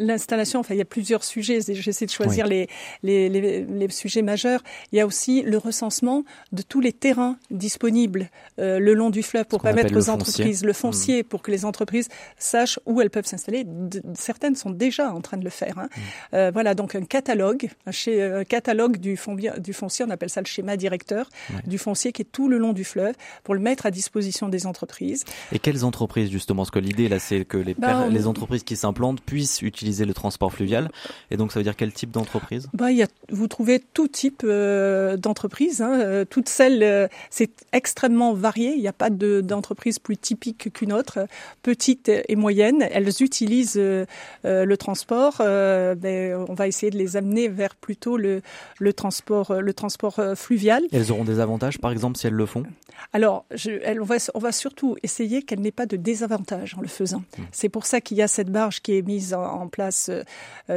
l'installation, 0.09 0.61
enfin 0.61 0.75
il 0.75 0.79
y 0.79 0.83
a 0.83 0.87
plusieurs 0.87 1.25
sujets, 1.25 1.61
j'essaie 1.61 2.07
de 2.07 2.11
choisir 2.11 2.47
oui. 2.47 2.67
les, 3.03 3.29
les, 3.29 3.41
les, 3.41 3.65
les, 3.65 3.89
sujets 3.91 4.23
majeurs. 4.23 4.63
Il 4.93 4.99
y 4.99 5.01
a 5.01 5.07
aussi 5.07 5.43
le 5.43 5.59
recensement 5.59 6.25
de 6.53 6.63
tous 6.63 6.81
les 6.81 6.93
terrains 6.93 7.37
disponibles 7.51 8.31
le 8.59 8.95
long 8.95 9.11
du 9.11 9.23
fleuve 9.23 9.47
pour 9.47 9.61
permettre 9.61 9.97
aux 9.97 10.11
entreprises, 10.11 10.65
le 10.65 10.73
foncier, 10.73 11.23
mmh. 11.23 11.25
pour 11.25 11.43
que 11.43 11.51
les 11.51 11.65
entreprises 11.65 12.09
sachent 12.39 12.79
où 12.87 13.01
elles 13.01 13.11
peuvent 13.11 13.27
s'installer. 13.27 13.67
Certaines 14.15 14.57
sont 14.57 14.71
déjà 14.71 15.13
en 15.13 15.21
train 15.21 15.37
de 15.37 15.45
le 15.45 15.51
faire. 15.51 15.79
Hein. 15.79 15.89
Mmh. 15.89 16.01
Euh, 16.35 16.51
voilà, 16.53 16.75
donc 16.75 16.95
un 16.95 17.05
catalogue, 17.05 17.71
un, 17.87 17.91
chez, 17.91 18.23
un 18.23 18.45
catalogue 18.45 18.99
du, 18.99 19.17
fond, 19.17 19.35
du, 19.35 19.73
foncier, 19.73 20.05
on 20.07 20.11
appelle 20.11 20.31
ça 20.31 20.41
le 20.41 20.47
schéma 20.47 20.77
directeur 20.77 21.29
du 21.67 21.79
foncier 21.79 22.13
qui 22.13 22.23
est 22.23 22.31
tout 22.31 22.49
le 22.49 22.59
long 22.59 22.73
du 22.73 22.85
fleuve 22.85 23.15
pour 23.45 23.55
le 23.55 23.61
mettre 23.61 23.87
à 23.87 23.91
disposition 23.91 24.49
des 24.49 24.67
entreprises. 24.67 25.25
Et 25.53 25.59
quelles 25.59 25.85
entreprises 25.85 26.31
justement? 26.31 26.63
Parce 26.63 26.71
que 26.71 26.79
l'idée 26.79 27.09
là, 27.09 27.19
c'est 27.19 27.45
que 27.45 27.57
les, 27.57 27.75
bah, 27.75 28.09
les 28.09 28.27
entreprises 28.27 28.65
qui 28.65 28.77
s'implantent 28.77 29.21
puissent 29.21 29.63
utiliser 29.63 29.98
le 30.05 30.15
transport 30.15 30.53
fluvial. 30.53 30.91
Et 31.31 31.37
donc 31.37 31.53
ça 31.53 31.61
veut 31.61 31.65
dire 31.65 31.77
quel 31.77 31.93
type 31.93 32.11
d'entreprise? 32.11 32.69
Bah, 32.73 32.91
y 32.93 33.03
a, 33.03 33.07
Vous 33.31 33.49
trouvez 33.49 33.81
tout 33.81 34.09
type 34.09 34.43
euh, 34.45 35.17
d'entreprise. 35.17 35.83
Hein, 35.83 36.01
euh, 36.01 36.25
toutes 36.25 36.49
celles, 36.49 36.83
euh, 36.83 37.09
c'est 37.31 37.51
extrêmement 37.73 38.33
varié. 38.35 38.73
Il 38.75 38.81
n'y 38.81 38.89
a 38.89 38.93
pas 38.93 39.11
d'entreprise 39.11 39.99
plus 39.99 40.17
typique 40.17 40.73
qu'une 40.73 40.93
autre. 40.93 41.27
Petite 41.63 42.09
et 42.09 42.37
moyenne, 42.37 42.87
elles 42.91 43.09
utilisent 43.21 43.77
euh, 43.79 44.07
le 44.45 44.77
transport 44.77 45.37
ben, 45.39 46.45
on 46.49 46.55
va 46.55 46.67
essayer 46.67 46.91
de 46.91 46.99
les 46.99 47.17
amener 47.17 47.49
vers 47.49 47.75
plutôt 47.75 48.17
le, 48.17 48.43
le 48.79 48.93
transport, 48.93 49.55
le 49.55 49.73
transport 49.73 50.21
fluvial. 50.35 50.83
Elles 50.93 51.11
auront 51.13 51.25
des 51.25 51.41
avantages, 51.41 51.79
par 51.79 51.91
exemple, 51.91 52.19
si 52.19 52.27
elles 52.27 52.35
le 52.35 52.47
font? 52.47 52.65
Alors, 53.13 53.45
je, 53.55 53.71
elles, 53.83 54.01
on, 54.01 54.05
va, 54.05 54.17
on 54.35 54.39
va 54.39 54.53
surtout 54.53 54.97
essayer 55.03 55.43
qu'elles 55.43 55.61
n'aient 55.61 55.71
pas 55.71 55.87
de 55.87 55.97
désavantages 55.97 56.75
en 56.77 56.81
le 56.81 56.89
faisant. 56.89 57.19
Mmh. 57.39 57.43
C'est 57.53 57.69
pour 57.69 57.87
ça 57.87 58.01
qu'il 58.01 58.17
y 58.17 58.23
a 58.23 58.29
cette 58.29 58.51
barge 58.51 58.81
qui 58.81 58.97
est 58.97 59.03
mise 59.03 59.35
en, 59.35 59.43
en 59.43 59.69
place, 59.69 59.88
euh, 60.09 60.25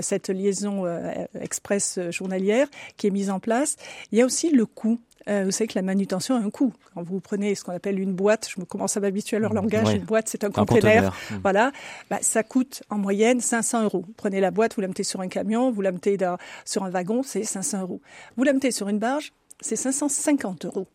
cette 0.02 0.30
liaison 0.30 0.86
euh, 0.86 1.26
express 1.40 2.00
journalière 2.10 2.68
qui 2.98 3.08
est 3.08 3.12
mise 3.12 3.30
en 3.30 3.40
place. 3.40 3.78
Il 4.12 4.18
y 4.18 4.22
a 4.22 4.26
aussi 4.26 4.50
le 4.50 4.66
coût 4.66 5.00
euh, 5.30 5.44
vous 5.46 5.52
savez 5.52 5.68
que 5.68 5.78
la 5.78 5.84
manutention 5.84 6.36
a 6.36 6.40
un 6.40 6.50
coût. 6.50 6.74
Quand 6.94 7.04
vous 7.04 7.20
prenez 7.20 7.54
ce 7.56 7.64
qu'on 7.64 7.74
appelle 7.74 8.00
une 8.00 8.14
boîte, 8.14 8.50
je 8.54 8.60
me 8.60 8.66
commence 8.66 8.98
à 8.98 9.00
m'habituer 9.00 9.38
à 9.38 9.40
leur 9.40 9.54
langage, 9.54 9.88
ouais. 9.88 9.98
une 9.98 10.04
boîte 10.04 10.28
c'est 10.28 10.44
un, 10.44 10.48
un 10.48 10.66
container, 10.66 11.12
mmh. 11.12 11.36
voilà, 11.44 11.72
bah, 12.10 12.18
ça 12.22 12.44
coûte 12.44 12.84
en 12.90 12.98
moyenne 12.98 13.40
500 13.40 13.84
euros. 13.84 14.04
Vous 14.08 14.14
prenez 14.14 14.40
la 14.40 14.52
boîte, 14.52 14.76
vous 14.76 14.82
la 14.82 14.88
mettez 14.88 15.04
sur 15.04 15.22
un 15.22 15.28
camion, 15.28 15.72
vous 15.72 15.82
la 15.82 15.92
mettez 15.92 16.18
dans, 16.18 16.38
sur 16.66 16.84
un 16.84 16.90
wagon, 16.90 17.22
c'est 17.24 17.44
500 17.44 17.82
euros. 17.82 18.02
Vous 18.36 18.44
la 18.44 18.54
mettez 18.54 18.72
sur 18.72 18.90
une 18.90 19.00
barge, 19.00 19.32
c'est 19.60 19.76
550 19.76 20.66
euros. 20.66 20.88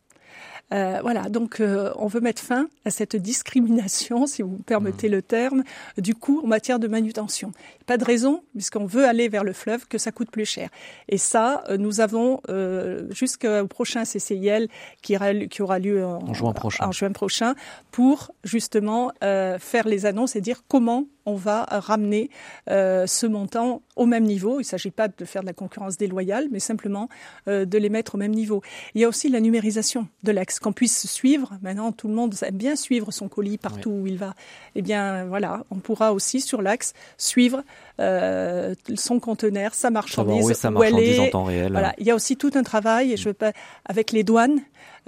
Euh, 0.73 0.99
voilà, 1.01 1.29
donc 1.29 1.59
euh, 1.59 1.91
on 1.95 2.07
veut 2.07 2.19
mettre 2.19 2.41
fin 2.41 2.67
à 2.83 2.89
cette 2.89 3.15
discrimination, 3.15 4.27
si 4.27 4.41
vous 4.41 4.57
permettez 4.65 5.07
mmh. 5.07 5.11
le 5.11 5.21
terme, 5.21 5.63
du 5.97 6.13
coût 6.13 6.41
en 6.43 6.47
matière 6.47 6.79
de 6.79 6.87
manutention. 6.87 7.51
Pas 7.85 7.97
de 7.97 8.03
raison, 8.03 8.43
puisqu'on 8.53 8.85
veut 8.85 9.05
aller 9.05 9.29
vers 9.29 9.43
le 9.43 9.53
fleuve, 9.53 9.87
que 9.87 9.97
ça 9.97 10.11
coûte 10.11 10.29
plus 10.29 10.45
cher. 10.45 10.69
Et 11.07 11.17
ça, 11.17 11.63
euh, 11.69 11.77
nous 11.77 12.01
avons 12.01 12.41
euh, 12.49 13.07
jusqu'au 13.11 13.65
prochain 13.67 14.03
CCIL 14.03 14.67
qui, 15.01 15.15
aura 15.61 15.79
lieu 15.79 16.05
en, 16.05 16.21
en, 16.21 16.33
juin 16.33 16.51
prochain. 16.51 16.85
en 16.85 16.91
juin 16.91 17.11
prochain 17.11 17.55
pour 17.91 18.31
justement 18.43 19.11
euh, 19.23 19.59
faire 19.59 19.87
les 19.87 20.05
annonces 20.05 20.35
et 20.35 20.41
dire 20.41 20.63
comment 20.67 21.05
on 21.27 21.35
va 21.35 21.63
ramener 21.69 22.29
euh, 22.69 23.05
ce 23.05 23.25
montant 23.27 23.81
au 23.97 24.05
même 24.05 24.23
niveau. 24.23 24.55
Il 24.55 24.63
ne 24.63 24.63
s'agit 24.63 24.91
pas 24.91 25.09
de 25.09 25.25
faire 25.25 25.41
de 25.41 25.47
la 25.47 25.53
concurrence 25.53 25.97
déloyale, 25.97 26.47
mais 26.51 26.59
simplement 26.59 27.09
euh, 27.49 27.65
de 27.65 27.77
les 27.77 27.89
mettre 27.89 28.15
au 28.15 28.17
même 28.17 28.33
niveau. 28.33 28.61
Il 28.95 29.01
y 29.01 29.03
a 29.03 29.09
aussi 29.09 29.27
la 29.27 29.41
numérisation 29.41 30.07
de 30.23 30.31
l'axe, 30.31 30.56
qu'on 30.59 30.73
puisse 30.73 31.07
suivre. 31.07 31.53
Maintenant, 31.61 31.91
tout 31.91 32.07
le 32.07 32.13
monde 32.13 32.35
aime 32.41 32.55
bien 32.55 32.75
suivre 32.75 33.11
son 33.11 33.27
colis 33.27 33.57
partout 33.57 33.89
oui. 33.89 34.01
où 34.01 34.07
il 34.07 34.17
va. 34.17 34.33
Eh 34.75 34.81
bien, 34.81 35.25
voilà, 35.25 35.63
on 35.71 35.75
pourra 35.75 36.13
aussi 36.13 36.41
sur 36.41 36.61
l'axe 36.61 36.93
suivre 37.17 37.63
euh, 37.99 38.75
son 38.95 39.19
conteneur, 39.19 39.73
sa 39.73 39.89
marchandise, 39.89 40.45
oui, 40.45 40.55
sa 40.55 40.69
marchandise 40.69 40.93
où 40.93 40.99
elle 40.99 41.09
est. 41.09 41.19
En 41.19 41.29
temps 41.29 41.43
réel. 41.45 41.71
Voilà, 41.71 41.95
il 41.97 42.05
y 42.05 42.11
a 42.11 42.15
aussi 42.15 42.37
tout 42.37 42.51
un 42.53 42.63
travail, 42.63 43.11
et 43.13 43.17
je 43.17 43.29
veux 43.29 43.33
pas, 43.33 43.53
avec 43.85 44.11
les 44.11 44.23
douanes, 44.23 44.59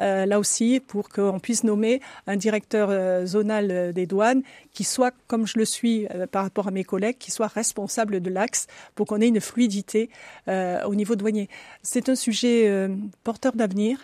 euh, 0.01 0.25
là 0.25 0.39
aussi 0.39 0.79
pour 0.79 1.09
qu'on 1.09 1.39
puisse 1.39 1.63
nommer 1.63 2.01
un 2.25 2.35
directeur 2.35 2.87
euh, 2.89 3.25
zonal 3.25 3.93
des 3.93 4.05
douanes 4.05 4.41
qui 4.73 4.83
soit, 4.83 5.13
comme 5.27 5.45
je 5.45 5.59
le 5.59 5.65
suis 5.65 6.07
par 6.31 6.43
rapport 6.43 6.67
à 6.67 6.71
mes 6.71 6.83
collègues, 6.83 7.17
qui 7.19 7.31
soit 7.31 7.47
responsable 7.47 8.21
de 8.21 8.29
l'axe 8.29 8.67
pour 8.95 9.05
qu'on 9.05 9.21
ait 9.21 9.27
une 9.27 9.41
fluidité 9.41 10.09
au 10.47 10.95
niveau 10.95 11.15
douanier. 11.15 11.49
C'est 11.83 12.09
un 12.09 12.15
sujet 12.15 12.89
porteur 13.23 13.53
d'avenir. 13.53 13.99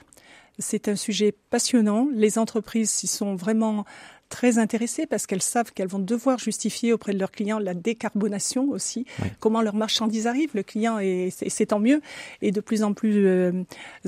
C'est 0.59 0.87
un 0.87 0.95
sujet 0.95 1.33
passionnant. 1.49 2.07
Les 2.13 2.37
entreprises 2.37 2.89
s'y 2.89 3.07
sont 3.07 3.35
vraiment 3.35 3.85
très 4.29 4.57
intéressées 4.57 5.05
parce 5.05 5.27
qu'elles 5.27 5.41
savent 5.41 5.71
qu'elles 5.71 5.87
vont 5.87 5.99
devoir 5.99 6.39
justifier 6.39 6.93
auprès 6.93 7.13
de 7.13 7.19
leurs 7.19 7.31
clients 7.31 7.59
la 7.59 7.73
décarbonation 7.73 8.69
aussi, 8.69 9.05
oui. 9.21 9.27
comment 9.39 9.61
leurs 9.61 9.75
marchandises 9.75 10.27
arrivent. 10.27 10.51
Le 10.55 10.63
client, 10.63 10.99
est, 10.99 11.29
c'est 11.29 11.67
tant 11.67 11.79
mieux, 11.79 12.01
est 12.41 12.51
de 12.51 12.61
plus 12.61 12.83
en 12.83 12.93
plus 12.93 13.27
euh, 13.27 13.63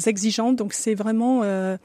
exigeant. 0.05 0.53
Donc 0.53 0.73
c'est 0.73 0.95
vraiment 0.95 1.41
euh, 1.43 1.77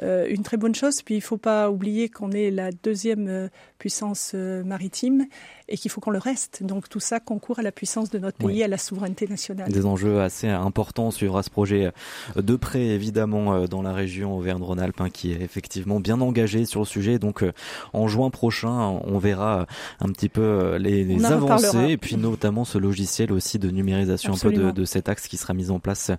une 0.00 0.42
très 0.42 0.56
bonne 0.56 0.74
chose. 0.74 1.02
Puis 1.02 1.14
il 1.14 1.18
ne 1.18 1.22
faut 1.22 1.36
pas 1.36 1.70
oublier 1.70 2.08
qu'on 2.08 2.30
est 2.30 2.50
la 2.50 2.70
deuxième 2.70 3.50
puissance 3.78 4.34
maritime 4.34 5.26
et 5.70 5.76
qu'il 5.76 5.90
faut 5.90 6.00
qu'on 6.00 6.10
le 6.10 6.18
reste. 6.18 6.62
Donc 6.62 6.88
tout 6.88 7.00
ça 7.00 7.20
concourt 7.20 7.58
à 7.58 7.62
la 7.62 7.72
puissance 7.72 8.10
de 8.10 8.18
notre 8.18 8.38
pays, 8.38 8.62
à 8.62 8.68
la 8.68 8.78
souveraineté 8.78 9.26
nationale. 9.26 9.70
Des 9.70 9.86
enjeux 9.86 10.20
assez 10.20 10.48
importants. 10.48 11.06
On 11.06 11.10
suivra 11.10 11.42
ce 11.42 11.50
projet 11.50 11.92
de 12.36 12.56
près, 12.56 12.86
évidemment, 12.86 13.66
dans 13.66 13.82
la 13.82 13.92
région 13.92 14.36
Auvergne-Rhône-Alpes, 14.36 15.00
hein, 15.00 15.10
qui 15.10 15.32
est 15.32 15.40
effectivement 15.40 16.00
bien 16.00 16.20
engagé 16.20 16.64
sur 16.64 16.80
le 16.80 16.86
sujet. 16.86 17.18
Donc 17.18 17.44
en 17.92 18.08
juin 18.08 18.30
prochain, 18.30 19.00
on 19.04 19.18
verra 19.18 19.66
un 20.00 20.08
petit 20.08 20.28
peu 20.28 20.76
les, 20.76 21.24
avancées 21.24 21.90
et 21.90 21.96
puis 21.96 22.16
notamment 22.16 22.64
ce 22.64 22.78
logiciel 22.78 23.32
aussi 23.32 23.58
de 23.58 23.70
numérisation 23.70 24.34
un 24.34 24.36
peu 24.36 24.52
de, 24.52 24.70
de, 24.70 24.84
cet 24.84 25.08
axe 25.08 25.28
qui 25.28 25.36
sera 25.36 25.54
mis 25.54 25.70
en 25.70 25.78
place 25.78 26.10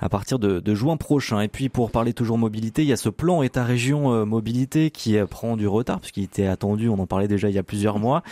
à 0.00 0.08
partir 0.08 0.38
de, 0.38 0.60
de, 0.60 0.74
juin 0.74 0.96
prochain. 0.96 1.40
Et 1.40 1.48
puis 1.48 1.68
pour 1.68 1.90
parler 1.90 2.12
toujours 2.12 2.38
mobilité, 2.38 2.82
il 2.82 2.88
y 2.88 2.92
a 2.92 2.96
ce 2.96 3.08
plan 3.08 3.42
État-région 3.42 4.12
euh, 4.12 4.24
mobilité 4.24 4.90
qui 4.90 5.16
euh, 5.16 5.26
prend 5.26 5.56
du 5.56 5.66
retard 5.66 6.00
puisqu'il 6.00 6.24
était 6.24 6.46
attendu, 6.46 6.88
on 6.88 6.98
en 6.98 7.06
parlait 7.06 7.28
déjà 7.28 7.48
il 7.48 7.54
y 7.54 7.58
a 7.58 7.62
plusieurs 7.62 7.98
mois. 7.98 8.22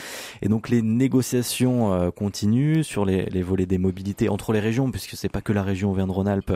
Et 0.43 0.49
donc 0.53 0.69
les 0.69 0.83
négociations 0.83 1.95
euh, 1.95 2.11
continuent 2.11 2.83
sur 2.83 3.07
les, 3.07 3.25
les 3.25 3.43
volets 3.43 3.65
des 3.65 3.79
mobilités 3.79 4.29
entre 4.29 4.53
les 4.53 4.61
régions 4.61 4.91
puisque 4.91 5.17
c'est 5.17 5.31
pas 5.31 5.41
que 5.41 5.55
la 5.55 5.63
région 5.63 5.91
Auvergne-Rhône-Alpes, 5.93 6.53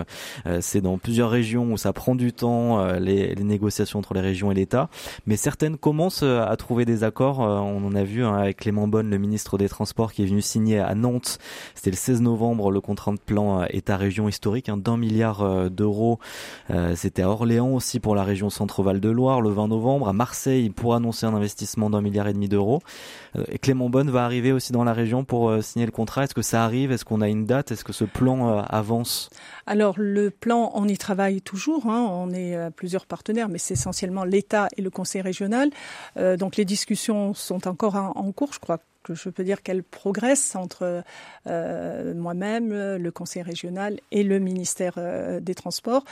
c'est 0.60 0.82
dans 0.82 0.98
plusieurs 0.98 1.30
régions 1.30 1.72
où 1.72 1.78
ça 1.78 1.94
prend 1.94 2.14
du 2.14 2.34
temps 2.34 2.84
les, 2.98 3.34
les 3.34 3.44
négociations 3.44 3.98
entre 3.98 4.12
les 4.12 4.20
régions 4.20 4.52
et 4.52 4.54
l'État. 4.54 4.90
Mais 5.26 5.36
certaines 5.36 5.78
commencent 5.78 6.22
à 6.22 6.54
trouver 6.56 6.84
des 6.84 7.04
accords. 7.04 7.38
On 7.40 7.84
en 7.86 7.94
a 7.94 8.04
vu 8.04 8.22
hein, 8.22 8.34
avec 8.34 8.58
Clément 8.58 8.86
Bonne, 8.86 9.08
le 9.08 9.16
ministre 9.16 9.56
des 9.56 9.68
Transports, 9.68 10.12
qui 10.12 10.22
est 10.22 10.26
venu 10.26 10.42
signer 10.42 10.78
à 10.78 10.94
Nantes. 10.94 11.38
C'était 11.74 11.90
le 11.90 11.96
16 11.96 12.20
novembre 12.20 12.70
le 12.70 12.80
contrat 12.80 13.12
de 13.12 13.18
plan 13.18 13.64
État-région 13.64 14.28
historique 14.28 14.68
hein, 14.68 14.76
d'un 14.76 14.96
milliard 14.96 15.70
d'euros. 15.70 16.18
C'était 16.94 17.22
à 17.22 17.30
Orléans 17.30 17.70
aussi 17.70 18.00
pour 18.00 18.14
la 18.14 18.24
région 18.24 18.50
Centre-Val 18.50 19.00
de 19.00 19.08
Loire 19.08 19.40
le 19.40 19.50
20 19.50 19.68
novembre, 19.68 20.08
à 20.08 20.12
Marseille 20.12 20.70
pour 20.70 20.94
annoncer 20.94 21.26
un 21.26 21.34
investissement 21.34 21.90
d'un 21.90 22.00
milliard 22.00 22.28
et 22.28 22.32
demi 22.32 22.48
d'euros. 22.48 22.80
Euh, 23.36 23.44
Clément 23.60 23.85
Bonne 23.90 24.10
va 24.10 24.24
arriver 24.24 24.52
aussi 24.52 24.72
dans 24.72 24.84
la 24.84 24.92
région 24.92 25.24
pour 25.24 25.50
euh, 25.50 25.62
signer 25.62 25.86
le 25.86 25.92
contrat. 25.92 26.24
Est-ce 26.24 26.34
que 26.34 26.42
ça 26.42 26.64
arrive? 26.64 26.92
Est-ce 26.92 27.04
qu'on 27.04 27.20
a 27.20 27.28
une 27.28 27.46
date? 27.46 27.72
Est-ce 27.72 27.84
que 27.84 27.92
ce 27.92 28.04
plan 28.04 28.58
euh, 28.58 28.62
avance? 28.68 29.30
Alors 29.66 29.94
le 29.98 30.30
plan, 30.30 30.70
on 30.74 30.86
y 30.86 30.96
travaille 30.96 31.40
toujours. 31.42 31.86
Hein. 31.86 32.08
On 32.10 32.32
est 32.32 32.70
plusieurs 32.70 33.06
partenaires, 33.06 33.48
mais 33.48 33.58
c'est 33.58 33.74
essentiellement 33.74 34.24
l'État 34.24 34.68
et 34.76 34.82
le 34.82 34.90
Conseil 34.90 35.22
régional. 35.22 35.70
donc 36.38 36.56
les 36.56 36.64
discussions 36.64 37.34
sont 37.34 37.66
encore 37.68 37.96
en 37.96 38.32
cours. 38.32 38.52
Je 38.52 38.58
crois 38.58 38.78
je 39.14 39.28
peux 39.28 39.44
dire 39.44 39.62
qu'elle 39.62 39.82
progresse 39.82 40.56
entre 40.56 41.02
euh, 41.46 42.14
moi-même, 42.14 42.96
le 42.96 43.10
conseil 43.10 43.42
régional 43.42 44.00
et 44.10 44.22
le 44.22 44.38
ministère 44.38 44.94
euh, 44.98 45.40
des 45.40 45.54
Transports. 45.54 46.04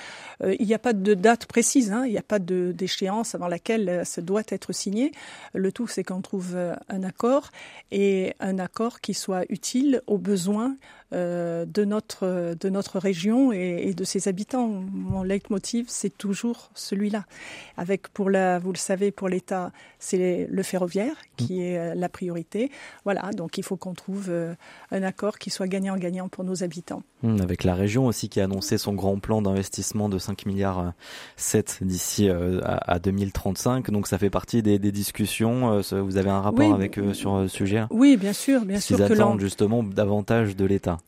Euh, 0.43 0.55
il 0.59 0.67
n'y 0.67 0.75
a 0.75 0.79
pas 0.79 0.93
de 0.93 1.15
date 1.15 1.47
précise, 1.47 1.93
hein, 1.93 2.05
il 2.07 2.13
n'y 2.13 2.19
a 2.19 2.23
pas 2.23 2.39
d'échéance 2.39 3.35
avant 3.35 3.49
laquelle 3.49 4.03
ça 4.05 4.23
doit 4.23 4.43
être 4.49 4.73
signé. 4.73 5.13
Le 5.53 5.73
tout, 5.73 5.87
c'est 5.87 6.05
qu'on 6.05 6.21
trouve 6.21 6.57
un 6.89 7.03
accord 7.03 7.51
et 7.91 8.35
un 8.41 8.59
accord 8.59 9.01
qui 9.01 9.15
soit 9.15 9.45
utile 9.49 10.03
aux 10.07 10.19
besoins 10.19 10.77
de, 11.13 11.85
notre, 11.85 12.57
de 12.59 12.69
notre 12.69 12.99
région 12.99 13.53
et, 13.53 13.95
de 13.95 14.05
ses 14.05 14.29
habitants. 14.29 14.69
Mon 14.69 15.23
leitmotiv, 15.23 15.87
c'est 15.89 16.17
toujours 16.17 16.71
celui-là. 16.75 17.25
Avec, 17.77 18.09
pour 18.09 18.31
la, 18.31 18.59
vous 18.59 18.73
le 18.73 18.79
savez, 18.79 19.11
pour 19.11 19.29
l'État, 19.29 19.73
c'est 19.99 20.47
le 20.51 20.63
ferroviaire 20.63 21.17
qui 21.37 21.55
mm. 21.55 21.63
est 21.63 21.79
euh, 21.79 21.95
la 21.95 22.09
priorité. 22.09 22.71
Voilà, 23.05 23.31
donc 23.33 23.59
il 23.59 23.65
faut 23.65 23.77
qu'on 23.77 23.95
trouve 23.95 24.27
euh, 24.29 24.55
un 24.91 25.03
accord 25.03 25.39
qui 25.39 25.51
soit 25.51 25.69
gagnant-gagnant 25.69 26.29
pour 26.29 26.45
nos 26.45 26.63
habitants. 26.63 27.03
Mm, 27.23 27.41
avec 27.41 27.65
la 27.65 27.75
région 27.75 28.07
aussi 28.07 28.29
qui 28.29 28.41
a 28.41 28.45
annoncé 28.45 28.79
son 28.79 28.93
grand 28.93 29.19
plan 29.19 29.43
d'investissement 29.43 30.09
de 30.09 30.19
5 30.19 30.47
milliards 30.47 30.93
7 31.37 31.79
d'ici 31.83 32.29
à 32.29 32.99
2035. 32.99 33.91
Donc 33.91 34.07
ça 34.07 34.19
fait 34.19 34.31
partie 34.31 34.63
des, 34.63 34.79
discussions. 34.79 35.81
Vous 35.81 36.17
avez 36.17 36.31
un 36.31 36.41
rapport 36.41 36.75
avec 36.75 36.99
eux 36.99 37.15
sur 37.15 37.43
ce 37.43 37.49
sujet? 37.49 37.85
Oui, 37.91 38.17
bien 38.17 38.33
sûr, 38.33 38.65
bien 38.65 38.81
sûr. 38.81 38.99
Ils 38.99 39.03
attendent 39.03 39.41
justement 39.41 39.83
davantage 39.83 40.57
de 40.57 40.65
l'État. 40.65 40.99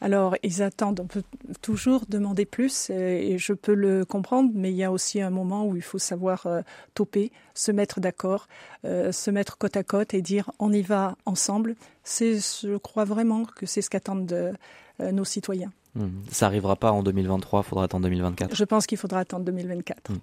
Alors, 0.00 0.36
ils 0.42 0.62
attendent, 0.62 1.00
on 1.00 1.06
peut 1.06 1.22
toujours 1.62 2.04
demander 2.08 2.44
plus, 2.44 2.90
et 2.90 3.38
je 3.38 3.52
peux 3.52 3.74
le 3.74 4.04
comprendre, 4.04 4.50
mais 4.54 4.70
il 4.70 4.76
y 4.76 4.84
a 4.84 4.92
aussi 4.92 5.20
un 5.20 5.30
moment 5.30 5.66
où 5.66 5.76
il 5.76 5.82
faut 5.82 5.98
savoir 5.98 6.46
euh, 6.46 6.60
toper, 6.94 7.32
se 7.54 7.72
mettre 7.72 8.00
d'accord, 8.00 8.46
euh, 8.84 9.10
se 9.12 9.30
mettre 9.30 9.56
côte 9.58 9.76
à 9.76 9.82
côte 9.82 10.14
et 10.14 10.22
dire 10.22 10.50
on 10.58 10.72
y 10.72 10.82
va 10.82 11.16
ensemble. 11.24 11.76
C'est, 12.04 12.36
je 12.36 12.76
crois 12.76 13.04
vraiment 13.04 13.44
que 13.44 13.66
c'est 13.66 13.82
ce 13.82 13.90
qu'attendent 13.90 14.26
de, 14.26 14.52
euh, 15.00 15.12
nos 15.12 15.24
citoyens. 15.24 15.72
Hmm. 15.94 16.10
Ça 16.30 16.44
arrivera 16.44 16.76
pas 16.76 16.92
en 16.92 17.02
2023, 17.02 17.60
il 17.60 17.68
faudra 17.68 17.84
attendre 17.84 18.02
2024. 18.02 18.54
Je 18.54 18.64
pense 18.64 18.86
qu'il 18.86 18.98
faudra 18.98 19.20
attendre 19.20 19.46
2024. 19.46 20.12
Hmm. 20.12 20.18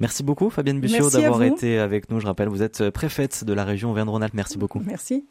Merci 0.00 0.22
beaucoup 0.22 0.50
Fabienne 0.50 0.80
Bussiot 0.80 1.08
d'avoir 1.08 1.42
été 1.42 1.78
avec 1.78 2.10
nous. 2.10 2.20
Je 2.20 2.26
rappelle, 2.26 2.48
vous 2.48 2.62
êtes 2.62 2.90
préfète 2.90 3.44
de 3.44 3.52
la 3.54 3.64
région 3.64 3.90
Auvergne-Rhône-Alpes. 3.90 4.34
Merci 4.34 4.58
beaucoup. 4.58 4.80
Merci. 4.84 5.24